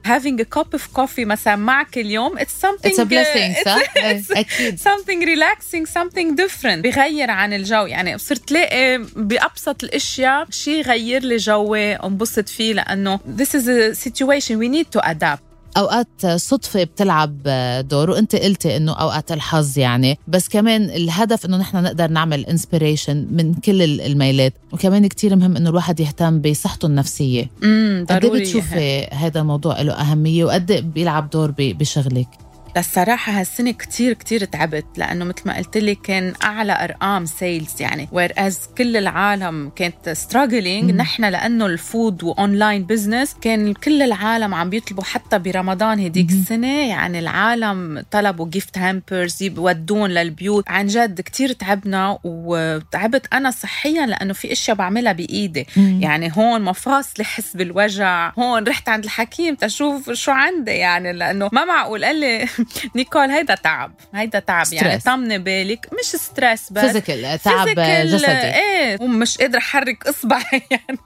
having 0.06 0.42
a 0.42 0.44
cup 0.44 0.68
of 0.74 0.88
coffee 0.88 1.26
مثلا 1.26 1.56
معك 1.56 1.98
اليوم 1.98 2.38
it's 2.38 2.62
something 2.62 2.86
it's 2.86 3.00
a 3.00 3.04
blessing 3.04 3.56
صح؟ 3.66 3.82
أكيد. 4.38 4.80
something 4.80 5.24
relaxing 5.24 5.88
something 5.88 6.38
different 6.38 6.84
بغير 6.84 7.32
عن 7.32 7.54
الجو. 7.54 7.86
يعني 7.86 8.18
صرت 8.18 8.52
لاقي 8.52 8.98
بأبسط 9.16 9.84
الأشياء 9.84 10.48
شيء 10.50 10.82
غير 10.84 11.24
لي 11.24 11.38
جوي 11.38 11.94
انبسط 11.94 12.50
فيه 12.50 12.74
لأنه 12.74 13.20
this 13.30 13.56
is 13.56 13.70
a 13.70 13.94
situation 13.94 14.56
we 14.56 14.68
need 14.68 14.86
to 14.86 15.00
adapt 15.00 15.49
أوقات 15.78 16.26
صدفة 16.26 16.84
بتلعب 16.84 17.38
دور 17.90 18.10
وأنت 18.10 18.36
قلتي 18.36 18.78
إنه 18.78 18.94
أوقات 18.94 19.32
الحظ 19.32 19.78
يعني. 19.78 20.18
بس 20.28 20.50
كمان 20.50 20.84
الهدف 20.84 21.46
إنه 21.46 21.58
نحن 21.58 21.84
نقدر 21.84 22.08
نعمل 22.08 22.46
inspiration 22.46 23.28
من 23.32 23.54
كل 23.54 23.82
الميلات. 24.02 24.54
وكمان 24.72 25.08
كتير 25.08 25.36
مهم 25.36 25.56
إنه 25.56 25.70
الواحد 25.70 26.00
يهتم 26.00 26.42
بصحته 26.42 26.86
النفسية. 26.86 27.50
امم 27.64 28.06
قد 28.10 28.26
بتشوفي 28.26 29.04
هذا 29.04 29.40
الموضوع 29.42 29.82
له 29.82 29.94
أهمية 29.94 30.46
وقد 30.46 30.72
بيلعب 30.94 31.30
دور 31.30 31.54
بشغلك؟ 31.58 32.28
للصراحة 32.78 33.40
هالسنة 33.40 33.72
كتير 33.72 34.14
كتير 34.14 34.46
تعبت 34.46 34.86
لأنه 34.98 35.26
مثل 35.26 35.42
ما 35.46 35.58
قلت 35.58 35.78
لك 35.78 36.02
كان 36.02 36.34
أعلى 36.44 36.84
أرقام 36.84 37.26
sales 37.26 37.82
يعني. 37.82 38.10
where 38.12 38.34
كل 38.78 38.98
العالم 38.98 39.72
كانت 39.76 40.10
struggling 40.10 40.92
نحن 40.92 41.26
لأنه 41.26 41.66
ال 41.66 41.77
food 41.77 42.24
و 42.24 42.33
online 42.33 42.84
business 42.84 43.36
كان 43.42 43.74
كل 43.74 44.02
العالم 44.02 44.54
عم 44.54 44.70
بيطلبوا 44.70 45.04
حتى 45.04 45.40
برمضان 45.40 46.00
هديك 46.00 46.30
السنة. 46.30 46.88
يعني 46.88 47.20
العالم 47.20 48.06
طلبوا 48.12 48.50
gift 48.50 48.78
hampers 48.78 49.44
يودون 49.44 50.10
للبيوت. 50.10 50.70
عن 50.70 50.88
جد 50.88 51.22
كتير 51.22 51.52
تعبنا 51.52 52.20
وتعبت 52.24 53.34
أنا 53.34 53.52
صحيا 53.52 54.06
لأنه 54.06 54.34
في 54.34 54.52
أشياء 54.52 54.78
بعملها 54.78 55.12
بإيدي. 55.12 55.68
يعني 55.76 56.32
هون 56.36 56.62
مفاصلي 56.62 57.26
حس 57.26 57.56
بالوجع. 57.56 58.32
هون 58.40 58.64
رحت 58.64 58.90
عند 58.90 59.04
الحكيم 59.04 59.56
تشوف 59.56 60.12
شو 60.12 60.32
عندي 60.32 60.72
يعني 60.72 61.14
لأنه 61.14 61.50
ما 61.54 61.66
معقول. 61.66 62.06
قال 62.06 62.20
لي 62.20 62.48
نيكول 62.96 63.22
هيدا 63.30 63.56
تعب 63.56 63.92
هيدا 64.14 64.40
تعب. 64.40 64.66
يعني 64.72 65.00
طمني 65.00 65.38
بالك. 65.40 65.88
مش 66.00 66.06
stress 66.06 66.74
بس 66.74 66.86
physical 66.86 67.40
تعب 67.40 67.68
جسدي. 67.68 68.32
إيه 68.32 69.02
ومش 69.02 69.38
قادرة 69.38 69.58
أحرك 69.58 70.08
إصبعي 70.08 70.44
يعني 70.72 71.00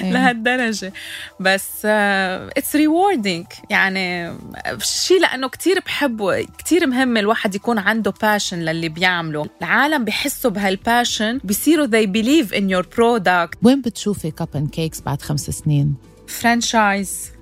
إيه. 0.00 0.12
لهالدرجة. 0.12 0.92
بس 1.40 1.86
it's 1.86 2.72
uh, 2.72 2.76
rewarding 2.76 3.46
يعني 3.70 4.36
شيء 4.82 5.20
لأنه 5.20 5.48
كتير 5.48 5.80
بحبه 5.80 6.42
كتير 6.58 6.86
مهم 6.86 7.16
الواحد 7.16 7.54
يكون 7.54 7.78
عنده 7.78 8.14
passion 8.22 8.58
للي 8.58 8.88
بيعمله. 8.88 9.46
العالم 9.62 10.04
بحسوا 10.04 10.50
بهال 10.50 10.77
passion 10.77 11.40
بيصيروا 11.44 11.86
they 11.86 12.06
believe 12.06 12.52
in 12.52 12.62
your 12.76 12.84
product. 12.96 13.56
وين 13.62 13.80
بتشوفي 13.80 14.30
Cup 14.30 14.48
n 14.56 14.70
Cakes 14.70 15.00
بعد 15.00 15.22
خمس 15.22 15.50
سنين؟ 15.50 15.94
franchise 16.28 17.35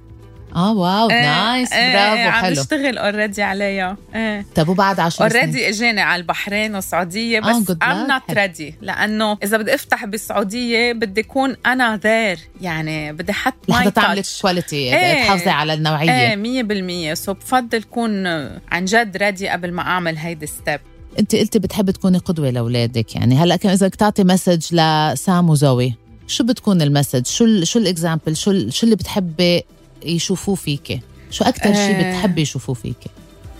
آه 0.56 0.72
واو 0.72 1.10
إيه 1.10 1.22
nice 1.22 1.72
إيه 1.72 1.92
برافو 1.92 2.14
إيه 2.16 2.30
حلو. 2.30 2.46
عم 2.46 2.52
بشتغل 2.52 2.98
already 2.98 3.42
عليها. 3.42 3.96
إيه 4.14 4.46
طب 4.54 4.68
وبعد 4.68 5.00
10 5.00 5.28
سنين؟ 5.28 5.42
اوريدي 5.42 5.68
اجاني 5.68 6.00
على 6.00 6.20
البحرين 6.20 6.74
والسعودية 6.74 7.40
بس 7.40 7.76
I'm 7.82 8.06
not 8.08 8.30
ready 8.30 8.74
لأنه 8.80 9.38
إذا 9.42 9.56
بدي 9.56 9.74
أفتح 9.74 10.04
بالسعودية 10.04 10.92
بدي 10.92 11.20
أكون 11.20 11.56
أنا 11.66 11.96
there 11.96 12.38
يعني 12.60 13.12
بدي 13.12 13.32
أحط 13.32 13.54
لحتى 13.68 13.90
تعملي 13.90 14.22
quality 14.42 14.90
تحافظي 15.14 15.50
على 15.50 15.74
النوعية. 15.74 16.34
إيه 16.34 17.12
100% 17.12 17.14
so 17.14 17.34
بفضل 17.34 17.82
كون 17.82 18.26
عن 18.72 18.84
جد 18.84 19.16
ready 19.16 19.48
قبل 19.48 19.72
ما 19.72 19.82
أعمل 19.82 20.16
هيدي 20.16 20.46
step 20.46 20.80
أنت 21.18 21.36
قلتي 21.36 21.58
بتحبي 21.58 21.92
تكوني 21.92 22.18
قدوة 22.18 22.50
لأولادك 22.50 23.16
يعني 23.16 23.36
هلأ 23.36 23.54
إذا 23.64 23.86
بدك 23.86 23.94
تعطي 23.94 24.24
message 24.24 24.74
لسام 24.74 25.50
وزوي 25.50 25.94
شو 26.26 26.44
بتكون 26.44 26.82
ال 26.82 26.88
message 26.88 27.26
شو 27.26 27.64
شو 27.64 27.78
ال 27.78 27.85
example 27.85 28.36
شو 28.36 28.70
شو 28.70 28.84
اللي 28.84 28.96
بتحبي 28.96 29.64
يشوفوه 30.04 30.54
فيك. 30.54 31.00
شو 31.30 31.44
أكتر 31.44 31.74
شيء 31.74 31.96
آه. 31.96 32.10
بتحبي 32.10 32.42
يشوفوه 32.42 32.74
فيك؟ 32.74 32.96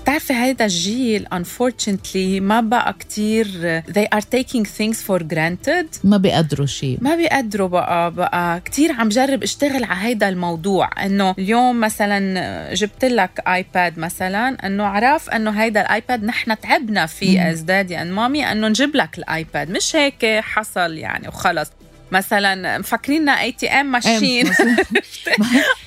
بتعرفي 0.02 0.32
هيدا 0.32 0.64
الجيل 0.64 1.26
unfortunately 1.34 2.40
ما 2.40 2.60
بقى 2.60 2.92
كتير 3.00 3.46
they 3.82 4.16
are 4.16 4.20
taking 4.36 4.64
things 4.78 4.96
for 5.08 5.22
granted. 5.22 5.86
ما 6.04 6.16
بيقدروا 6.16 6.66
شيء 6.66 6.98
ما 7.00 7.16
بيقدروا 7.16 7.68
بقى 7.68 8.10
بقى 8.10 8.60
كتير 8.60 8.92
عم 8.92 9.08
جرب 9.08 9.42
اشتغل 9.42 9.84
على 9.84 10.08
هيدا 10.08 10.28
الموضوع. 10.28 11.04
إنه 11.04 11.34
اليوم 11.38 11.80
مثلا 11.80 12.74
جبت 12.74 13.04
لك 13.04 13.40
iPad 13.48 13.98
مثلا 13.98 14.66
إنه 14.66 14.84
عرف 14.84 15.30
إنه 15.30 15.50
هيدا 15.50 15.80
ال 15.80 15.89
iPad 15.89 16.24
نحن 16.24 16.60
تعبنا 16.60 17.06
فيه 17.06 17.50
as 17.50 17.60
daddy 17.60 18.02
and 18.02 18.12
mommy 18.12 18.52
إنه 18.52 18.68
نجيب 18.68 18.96
لك 18.96 19.18
ال 19.18 19.29
iPad 19.29 19.70
مش 19.70 19.96
هيك 19.96 20.26
حصل 20.40 20.92
يعني 20.98 21.28
وخلص. 21.28 21.68
مثلا 22.14 22.78
مفكريننا 22.78 23.40
ATM 23.40 23.86
machine 23.92 24.50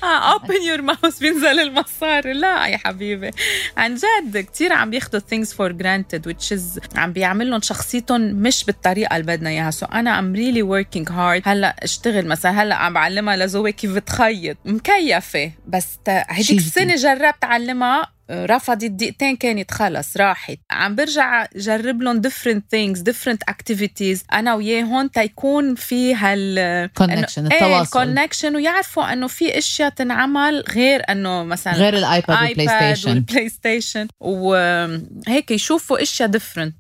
open 0.03 0.61
your 0.67 0.81
mouth 0.81 1.19
بينزل 1.19 1.59
المصاري. 1.59 2.33
لا 2.33 2.67
يا 2.67 2.77
حبيبي. 2.77 3.31
عن 3.77 3.95
جد 3.95 4.37
كثير 4.37 4.73
عم 4.73 4.89
بياخذوا 4.89 5.21
things 5.21 5.47
for 5.47 5.71
granted 5.71 6.31
which 6.31 6.57
is 6.57 6.97
عم 6.97 7.13
بيعمل 7.13 7.49
لهم 7.49 7.61
شخصيتهم 7.61 8.21
مش 8.21 8.63
بالطريقة 8.63 9.15
اللي 9.15 9.27
بدنا 9.27 9.49
إياها. 9.49 9.71
so 9.71 9.85
أنا 9.85 10.19
I'm 10.19 10.33
really 10.33 10.61
working 10.61 11.09
hard 11.11 11.41
هلأ 11.45 11.75
اشتغل 11.83 12.27
مثلا 12.27 12.63
هلأ 12.63 12.75
عم 12.75 12.93
بعلمها 12.93 13.37
لزوي 13.37 13.71
كيف 13.71 13.97
تخيط 13.97 14.57
مكيفة. 14.65 15.51
بس 15.67 15.87
هديك 16.07 16.51
السنة 16.51 16.95
جربت 16.95 17.43
اعلمها 17.43 18.16
رفضت 18.31 18.85
دقيقتين 18.85 19.35
كانت 19.35 19.71
خلص 19.71 20.17
راحت. 20.17 20.57
عم 20.71 20.95
برجع 20.95 21.45
جرب 21.55 22.01
لهم 22.01 22.21
different 22.21 22.61
things 22.75 22.99
different 22.99 23.53
activities. 23.53 24.19
أنا 24.33 24.55
وياهم 24.55 25.07
تيكون 25.07 25.75
في 25.75 26.15
هال 26.15 26.93
connection 26.93 27.45
التواصل. 27.45 28.01
ال 28.01 28.06
connection 28.06 28.55
ويعرفوا 28.55 29.13
إنه 29.13 29.27
في 29.27 29.57
أشياء 29.57 29.89
تنعمل 29.89 30.63
غير 30.69 31.01
إنه 31.11 31.43
مثلا 31.43 31.73
غير 31.73 31.97
ال 31.97 32.06
iPad 32.06 32.41
وال 32.41 32.67
PlayStation 32.67 33.03
وال 33.03 33.09
PlayStation 33.09 34.07
وهيك 34.19 35.51
يشوفوا 35.51 36.01
أشياء 36.01 36.31
different. 36.31 36.71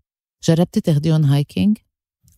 جربتي 0.47 0.81
تاخديهم 0.81 1.25
هايكينج؟ 1.25 1.77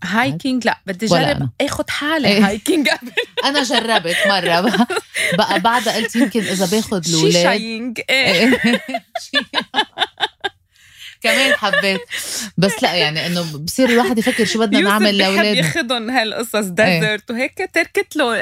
هايكينج 0.04 0.66
لا 0.66 0.78
بدي 0.86 1.06
جرب 1.06 1.50
آخذ 1.62 1.84
حالي 1.90 2.28
إيه. 2.28 2.48
هايكينج 2.48 2.90
قبل. 2.90 3.12
أنا 3.46 3.64
جربت 3.64 4.18
مرة. 4.28 4.88
بقى 5.38 5.60
بعدها 5.60 5.96
قلت 5.96 6.16
يمكن 6.16 6.40
إذا 6.40 6.66
باخذ 6.66 7.02
الأولاد. 7.08 7.32
شيشاينج 7.32 8.00
إيه. 8.10 8.60
كمان 11.22 11.54
حبيت. 11.54 12.02
بس 12.58 12.84
لا 12.84 12.94
يعني 12.94 13.26
إنه 13.26 13.58
بصير 13.58 13.90
الواحد 13.90 14.18
يفكر 14.18 14.46
شو 14.46 14.60
بدنا 14.60 14.82
نعمل 14.82 15.18
لأولادنا. 15.18 15.52
ياخذهم 15.52 16.10
هالقصص 16.10 16.66
ديزرت 16.66 17.32
وهيك 17.32 17.70
تركت 17.74 18.16
له 18.16 18.36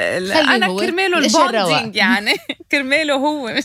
أنا 0.54 0.66
كرماله 0.66 1.18
البوندينج 1.18 1.96
يعني. 1.96 2.36
كرماله 2.72 3.14
هو. 3.14 3.60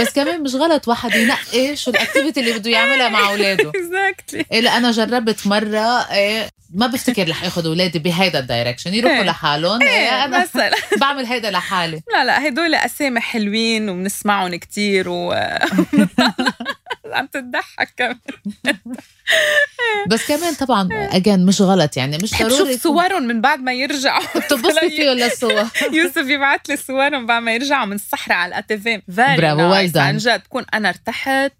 بس 0.00 0.10
كمان 0.10 0.42
مش 0.42 0.54
غلط 0.54 0.88
واحد 0.88 1.14
ينقي 1.14 1.76
شو 1.76 1.90
الاكتيفيتي 1.90 2.40
اللي 2.40 2.52
بده 2.58 2.70
يعملها 2.70 3.08
مع 3.08 3.30
أولاده. 3.30 3.68
اكزاكتلي 3.70 4.44
إيه 4.52 4.60
لا 4.60 4.76
أنا 4.76 4.90
جربت 4.90 5.46
مرة 5.46 6.10
إيه 6.12 6.48
ما 6.74 6.86
بفتكر 6.86 7.28
رح 7.28 7.44
اخذ 7.44 7.66
أولادي 7.66 7.98
بهيدا 7.98 8.38
الدايركشن 8.38 8.94
يروحوا 8.94 9.16
إيه. 9.18 9.22
لحالهم 9.24 9.82
إيه 9.82 10.24
أنا 10.24 10.40
مثلا. 10.42 10.76
بعمل 11.00 11.26
هيدا 11.26 11.50
لحالي. 11.50 12.00
لا 12.12 12.24
لا 12.24 12.48
هدول 12.48 12.74
أسامي 12.74 13.20
حلوين 13.20 13.88
وبنسمعهم 13.88 14.54
كتير 14.56 15.08
و 15.08 15.32
عم 17.12 17.26
تضحك 17.26 17.94
كمان. 17.96 18.18
بس 20.10 20.28
كمان 20.28 20.54
طبعا 20.54 20.88
اجين 21.16 21.46
مش 21.46 21.62
غلط 21.62 21.96
يعني 21.96 22.18
مش 22.22 22.30
ضروري 22.30 22.56
شوف 22.56 22.82
صورهم 22.82 23.22
من 23.22 23.40
بعد 23.40 23.60
ما 23.60 23.72
يرجعوا. 23.72 24.24
بتبصي 24.36 24.90
فيهم 24.90 25.12
للصور. 25.12 25.64
يوسف 25.92 26.28
يبعث 26.28 26.60
لي 26.68 26.76
صورهم 26.76 27.26
بعد 27.26 27.42
ما 27.42 27.54
يرجعوا 27.54 27.86
من 27.86 27.92
الصحراء 27.92 28.38
على 28.38 28.48
الاتيفيم 28.48 29.02
برافو 29.08 29.68
nice 29.68 29.96
عن 29.96 30.16
جد 30.16 30.42
كون 30.48 30.64
أنا 30.74 30.88
ارتحت 30.88 31.52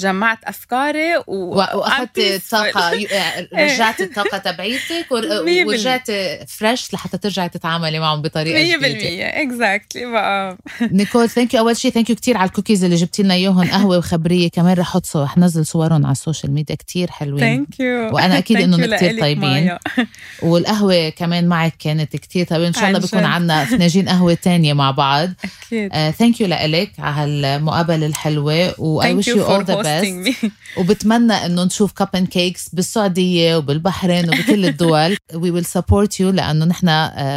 جمعت 0.00 0.38
أفكاري 0.44 1.16
و... 1.16 1.22
وأخذت 1.26 2.18
الطاقة 2.18 3.06
رجعت 3.54 4.00
الطاقة 4.00 4.38
تبعيتك 4.38 5.06
ورجعت 5.10 6.10
fresh 6.48 6.94
لحتى 6.94 7.18
ترجعي 7.18 7.48
تتعاملي 7.48 7.98
معهم 7.98 8.22
بطريقة 8.22 8.78
100% 8.78 8.82
exactly 9.20 10.06
بقى. 10.06 10.56
نيكول 10.80 11.30
thank 11.30 11.54
you 11.54 11.60
أول 11.60 11.76
شيء 11.76 11.90
thank 11.90 12.10
you 12.10 12.16
كثير 12.16 12.36
على 12.36 12.48
الكوكيز 12.48 12.84
اللي 12.84 12.96
جبتي 12.96 13.22
لنا 13.22 13.34
إياهم 13.34 13.70
قهوة 13.70 13.98
وخبرية 13.98 14.50
كمان 14.50 14.76
رح 14.76 14.86
أحط 14.86 15.16
رح 15.16 15.38
نزل 15.38 15.66
صورهم 15.66 16.06
على 16.06 16.12
ال 16.12 16.18
social 16.18 16.52
media 16.52 16.74
كثير 16.74 17.10
حلوين. 17.16 17.40
thank 17.40 17.80
you 17.80 18.14
وأنا 18.14 18.38
أكيد 18.38 18.56
انهم 18.56 18.84
كثير 18.84 19.20
طيبين. 19.20 19.76
والقهوة 20.42 21.08
كمان 21.08 21.48
معك 21.48 21.76
كانت 21.78 22.16
كثير 22.16 22.46
طيبة. 22.46 22.68
إن 22.68 22.72
شاء 22.72 22.88
الله 22.88 22.98
بيكون 22.98 23.24
عندنا 23.24 23.64
فناجين 23.64 24.08
قهوة 24.08 24.34
تانية 24.34 24.72
مع 24.72 24.90
بعض. 24.90 25.28
أكيد. 25.66 25.92
thank 26.10 26.40
you 26.40 26.46
لك 26.46 26.92
على 26.98 27.46
هالمقابلة 27.46 28.06
الحلوة. 28.06 28.80
و 28.80 29.02
I 29.02 29.22
wish 29.22 29.26
you 29.26 29.42
all 29.42 29.64
the 29.64 29.82
best. 29.82 30.46
وبتمنى 30.78 31.32
إنه 31.32 31.64
نشوف 31.64 31.92
Cup 31.92 32.08
n 32.14 32.28
Cakes 32.28 32.68
بالسعودية 32.68 33.56
وبالبحرين 33.56 34.28
وبكل 34.28 34.66
الدول. 34.66 35.16
We 35.32 35.50
will 35.50 35.66
support 35.78 36.10
you 36.20 36.26
لأنه 36.32 36.64
نحن 36.64 36.86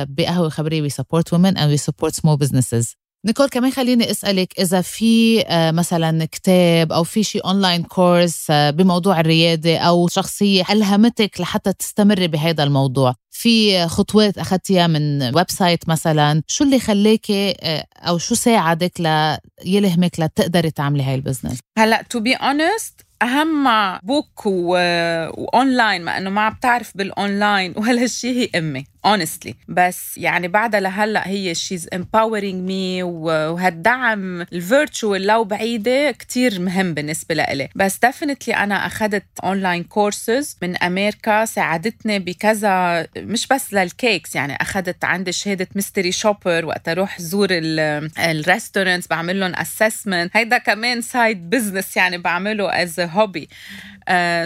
بقهوة 0.10 0.50
خبرية 0.50 0.89
we 0.89 0.92
support 0.92 1.24
women 1.32 1.58
and 1.58 1.72
we 1.72 1.78
support 1.78 2.15
small 2.15 2.38
businesses. 2.38 2.96
نيكول 3.26 3.48
كمان 3.48 3.72
خليني 3.72 4.12
أسألك 4.12 4.60
إذا 4.60 4.82
في 4.82 5.42
آه، 5.48 5.72
مثلا 5.72 6.26
كتاب 6.26 6.92
أو 6.92 7.04
في 7.04 7.24
شيء 7.24 7.46
online 7.46 7.84
course 7.84 8.48
آه، 8.50 8.70
بموضوع 8.70 9.20
الريادة 9.20 9.78
أو 9.78 10.08
شخصية 10.08 10.64
ألهمتك 10.70 11.42
لحتى 11.42 11.74
تستمري 11.74 12.28
بهذا 12.28 12.64
الموضوع. 12.64 13.16
في 13.32 13.88
خطوات 13.88 14.38
أخذتيها 14.38 14.88
من 14.88 15.36
website 15.36 15.89
مثلا. 15.90 16.42
شو 16.48 16.64
اللي 16.64 16.80
خليكي 16.80 17.56
آه، 17.62 17.86
أو 17.98 18.18
شو 18.18 18.36
ساعدك 18.36 18.92
ليلهمك 19.66 20.20
لتقدري 20.20 20.72
تعملي 20.72 21.04
هاي 21.04 21.15
ال 21.15 21.20
business 21.20 21.60
هلأ 21.78 22.02
to 22.02 22.19
be 22.19 22.34
honest 22.36 23.02
أهم 23.22 23.67
book. 24.04 24.46
و 24.46 24.68
online 24.68 26.02
ما 26.02 26.17
إنه 26.17 26.30
ما 26.30 26.50
بتعرف 26.50 26.98
بالاونلاين 26.98 27.74
ولا 27.78 28.08
شيء 28.08 28.36
هي 28.36 28.60
أمي. 28.60 28.86
Honestly. 29.08 29.54
بس 29.67 30.17
يعني 30.17 30.47
بعدها 30.47 30.79
لهلأ 30.79 31.27
هي 31.27 31.56
she's 31.56 31.83
empowering 31.95 32.69
me 32.69 33.04
وهالدعم 33.04 34.41
ال 34.42 34.52
virtual 34.52 35.21
لو 35.27 35.43
بعيدة 35.43 36.12
كتير 36.12 36.60
مهم 36.60 36.93
بالنسبة 36.93 37.35
لإلي. 37.35 37.69
بس 37.75 37.97
definitely 38.06 38.58
أنا 38.58 38.85
اخذت 38.85 39.25
online 39.44 39.84
courses 39.84 40.58
من 40.62 40.83
أمريكا 40.83 41.45
ساعدتني 41.45 42.19
بكذا 42.19 43.08
مش 43.17 43.47
بس 43.47 43.73
لل 43.73 43.91
cakes 43.91 44.36
يعني 44.35 44.56
اخذت 44.62 45.04
عندي 45.04 45.31
شهادة 45.31 45.67
mystery 45.75 46.12
shopper 46.12 46.65
وقت 46.65 46.89
أروح 46.89 47.21
زور 47.21 47.47
ال 48.19 48.27
restaurants 48.27 49.08
بعمل 49.08 49.39
لهم 49.39 49.56
assessment 49.56 50.38
هيدا 50.37 50.58
كمان 50.58 51.02
side 51.02 51.50
business 51.50 51.98
يعني 51.97 52.17
بعمله 52.17 52.83
as 52.84 53.00
hobby 53.00 53.50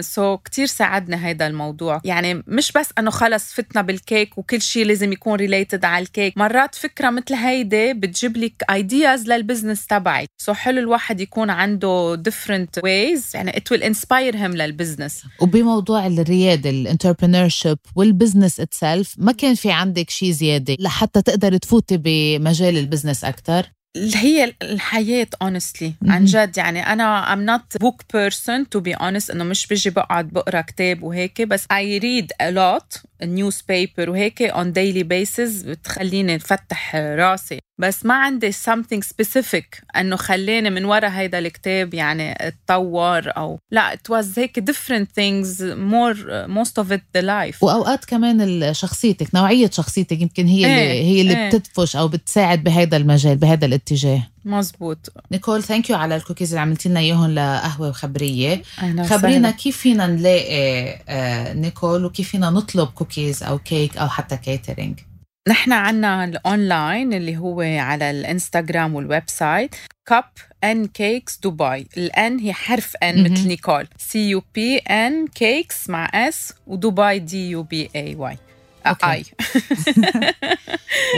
so 0.00 0.36
كتير 0.36 0.66
ساعدني 0.66 1.26
هيدا 1.26 1.46
الموضوع. 1.46 2.00
يعني 2.04 2.42
مش 2.46 2.72
بس 2.72 2.88
إنه 2.98 3.10
خلص 3.10 3.52
فتنا 3.52 3.82
بالكيك 3.82 4.38
وكل 4.38 4.60
شيء 4.62 4.86
لازم 4.86 5.12
يكون 5.12 5.34
related 5.34 5.84
على 5.84 6.02
الكيك 6.02 6.38
مرات 6.38 6.74
فكرة 6.74 7.10
مثل 7.10 7.34
هيدي 7.34 7.94
بتجيب 7.94 8.36
لك 8.36 8.64
ideas 8.70 9.28
لل 9.28 9.40
business 9.40 9.86
تبعي 9.86 10.26
so 10.42 10.52
so 10.52 10.56
حلو 10.56 10.80
الواحد 10.80 11.20
يكون 11.20 11.50
عنده 11.50 12.22
different 12.28 12.80
ways. 12.80 13.34
يعني 13.34 13.52
it 13.52 13.74
will 13.74 13.82
inspire 13.82 14.34
him 14.34 14.54
لل 14.54 14.68
business 14.68 15.22
وبموضوع 15.40 16.06
الريادة 16.06 16.70
ال 16.70 16.75
entrepreneurship 16.75 17.48
وال 17.48 17.78
business 17.96 18.60
itself 18.60 19.14
ما 19.18 19.32
كان 19.32 19.54
في 19.54 19.72
عندك 19.72 20.10
شيء 20.10 20.30
زيادة 20.30 20.76
لحتى 20.80 21.22
تقدر 21.22 21.56
تفوتي 21.56 21.96
بمجال 21.96 22.78
ال 22.78 22.83
business 22.83 23.24
أكثر 23.24 23.66
هي 23.96 24.54
الحياة 24.62 25.26
honestly. 25.44 25.90
عن 26.08 26.24
جد 26.24 26.56
يعني 26.56 26.92
أنا 26.92 27.34
I'm 27.34 27.48
not 27.50 27.86
book 27.86 27.96
person 28.16 28.66
to 28.76 28.80
be 28.80 28.94
honest 29.00 29.30
إنه 29.30 29.44
مش 29.44 29.66
بيجي 29.66 29.90
بقعد 29.90 30.28
بقرأ 30.28 30.60
كتاب 30.60 31.02
وهيك 31.02 31.42
بس 31.42 31.64
I 31.64 32.00
read 32.02 32.46
a 32.46 32.50
lot 32.50 33.02
newspaper 33.22 34.08
وهيك 34.08 34.52
on 34.52 34.66
daily 34.66 35.04
basis 35.04 35.66
بتخليني 35.66 36.34
نفتح 36.34 36.96
راسي. 36.96 37.58
بس 37.80 38.06
ما 38.06 38.14
عندي 38.14 38.52
something 38.52 39.00
specific 39.14 39.80
إنه 39.96 40.16
خليني 40.16 40.70
من 40.70 40.84
ورا 40.84 41.08
هيدا 41.08 41.38
الكتاب 41.38 41.94
يعني 41.94 42.32
أتطور 42.32 43.36
أو 43.36 43.58
لا 43.70 43.94
it 43.94 44.10
was 44.12 44.38
هيك 44.38 44.70
different 44.70 45.06
things 45.06 45.60
more 45.92 46.16
most 46.48 46.84
of 46.84 46.92
it 46.92 47.02
the 47.18 47.22
life. 47.22 47.62
وأوقات 47.62 48.04
كمان 48.04 48.74
شخصيتك 48.74 49.34
نوعية 49.34 49.70
شخصيتك 49.70 50.20
يمكن 50.20 50.46
هي 50.46 50.64
اللي 50.64 50.92
إيه 50.92 51.04
هي 51.04 51.20
اللي 51.20 51.36
إيه. 51.36 51.48
بتدفش 51.48 51.96
أو 51.96 52.08
بتساعد 52.08 52.64
بهذا 52.64 52.96
المجال 52.96 53.36
بهذا 53.36 53.66
الاتجاه. 53.66 54.33
مزبوط 54.44 55.12
نيكول 55.32 55.62
thank 55.62 55.90
you 55.90 55.96
على 55.96 56.16
الكوكيز 56.16 56.48
اللي 56.48 56.60
عملتي 56.60 56.88
لنا 56.88 57.00
إياهم 57.00 57.30
لقهوة 57.30 57.88
وخبريه 57.88 58.62
خبرينا. 59.02 59.50
كيف 59.50 59.76
فينا 59.76 60.06
نلاقي 60.06 60.98
آه، 61.08 61.52
نيكول 61.52 62.04
وكيف 62.04 62.28
فينا 62.28 62.50
نطلب 62.50 62.88
كوكيز 62.88 63.42
أو 63.42 63.58
كيك 63.58 63.96
أو 63.96 64.08
حتى 64.08 64.36
catering 64.36 65.00
نحن 65.48 65.72
عنا 65.72 66.24
الأونلاين 66.24 67.12
اللي 67.12 67.36
هو 67.36 67.60
على 67.60 68.10
الإنستغرام 68.10 68.94
وال 68.94 69.22
website 69.26 69.74
CupnCakes 70.06 71.38
Dubai 71.44 71.86
ال 71.96 72.17
n 72.17 72.38
هي 72.38 72.52
حرف 72.52 72.96
n. 72.96 73.32
مثل 73.32 73.48
نيكول. 73.48 73.86
C 73.98 74.30
U 74.30 74.42
P 74.54 74.78
N 74.78 75.26
cakes 75.26 75.90
مع 75.90 76.10
S 76.14 76.52
ودبي 76.66 77.18
D 77.18 77.50
U 77.50 77.62
B 77.62 77.90
A 77.96 78.14
I. 78.14 78.38
I 79.04 79.24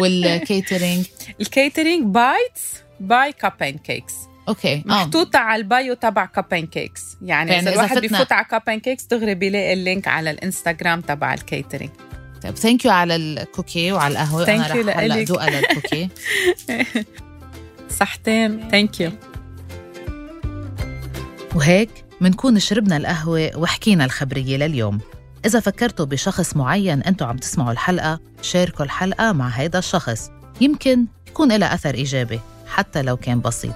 وال 0.00 0.21
catering 0.21 1.04
ال 1.40 2.14
catering 2.14 2.85
Bites 3.00 3.32
by 3.32 3.78
CupnCakes 3.78 4.14
Okay. 4.48 4.74
آه. 4.74 4.82
محطوطة 4.86 5.38
على 5.38 5.62
ال 5.62 5.70
bio 5.70 5.94
تبع 5.94 6.26
CupnCakes 6.26 7.16
يعني, 7.22 7.50
يعني 7.50 7.62
إذا 7.62 7.72
الواحد 7.72 7.98
بفوت 7.98 8.32
على 8.32 8.44
CupnCakes 8.50 9.04
دغري 9.04 9.34
بيلاقي 9.34 9.72
ال 9.72 9.80
link 9.80 10.08
على 10.08 10.30
الإنستغرام 10.30 11.00
تبع 11.00 11.34
ال 11.34 11.41
catering 11.41 11.90
طيب 12.42 12.56
thank 12.56 12.84
you 12.84 12.90
على 12.90 13.16
ال 13.16 13.27
cookie 13.27 13.92
وعلى 13.92 14.12
القهوة. 14.12 14.54
أنا 14.54 14.66
رح 14.66 14.98
هلا. 14.98 15.22
ذوقها 15.22 15.50
لل 15.50 15.65
cookie 15.65 16.08
صحتين. 17.98 18.68
thank 18.70 19.00
you 19.00 19.10
وهيك 21.54 21.90
منكون 22.20 22.58
شربنا 22.58 22.96
القهوة 22.96 23.50
وحكينا 23.56 24.04
الخبرية 24.04 24.56
لليوم. 24.56 25.00
إذا 25.46 25.60
فكرتوا 25.60 26.06
بشخص 26.06 26.56
معين 26.56 27.02
أنتوا 27.02 27.26
عم 27.26 27.36
تسمعوا 27.36 27.72
الحلقة 27.72 28.20
شاركوا 28.42 28.84
الحلقة 28.84 29.32
مع 29.32 29.48
هيدا 29.48 29.78
الشخص. 29.78 30.30
يمكن 30.60 31.06
يكون 31.28 31.52
لها 31.52 31.74
أثر 31.74 31.94
إيجابي. 31.94 32.40
حتى 32.66 33.02
لو 33.02 33.16
كان 33.16 33.40
بسيط. 33.40 33.74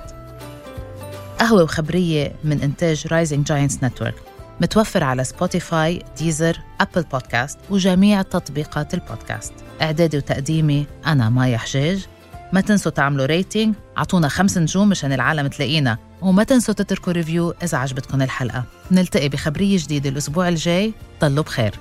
قهوة 1.39 1.63
وخبرية 1.63 2.33
من 2.45 2.63
إنتاج 2.63 3.07
Rising 3.07 3.47
Giants 3.47 3.85
Network 3.85 4.15
متوفر 4.61 5.05
على 5.05 5.25
سبوتيفاي، 5.25 6.03
Deezer، 6.19 6.59
Apple 6.81 7.03
Podcasts 7.03 7.59
وجميع 7.71 8.23
تطبيقات 8.23 8.95
البودكاست. 8.95 9.53
إعدادي 9.83 10.17
وتقديمي 10.17 10.87
أنا 11.07 11.31
مايا 11.31 11.59
حجاج. 11.59 12.07
ما 12.53 12.61
تنسوا 12.61 12.93
تعملوا 12.93 13.27
rating 13.27 13.75
أعطونا 13.99 14.29
خمس 14.29 14.59
نجوم 14.59 14.89
مشان 14.89 15.13
العالم 15.13 15.47
تلاقينا. 15.47 15.99
وما 16.23 16.45
تنسوا 16.45 16.75
تتركوا 16.75 17.13
review 17.13 17.55
إذا 17.63 17.79
عجبتكم 17.79 18.23
الحلقة. 18.23 18.65
نلتقي 18.91 19.29
بخبرية 19.29 19.79
جديدة 19.79 20.11
الأسبوع 20.11 20.49
الجاي. 20.49 20.93
ضلوا 21.21 21.45
بخير. 21.45 21.75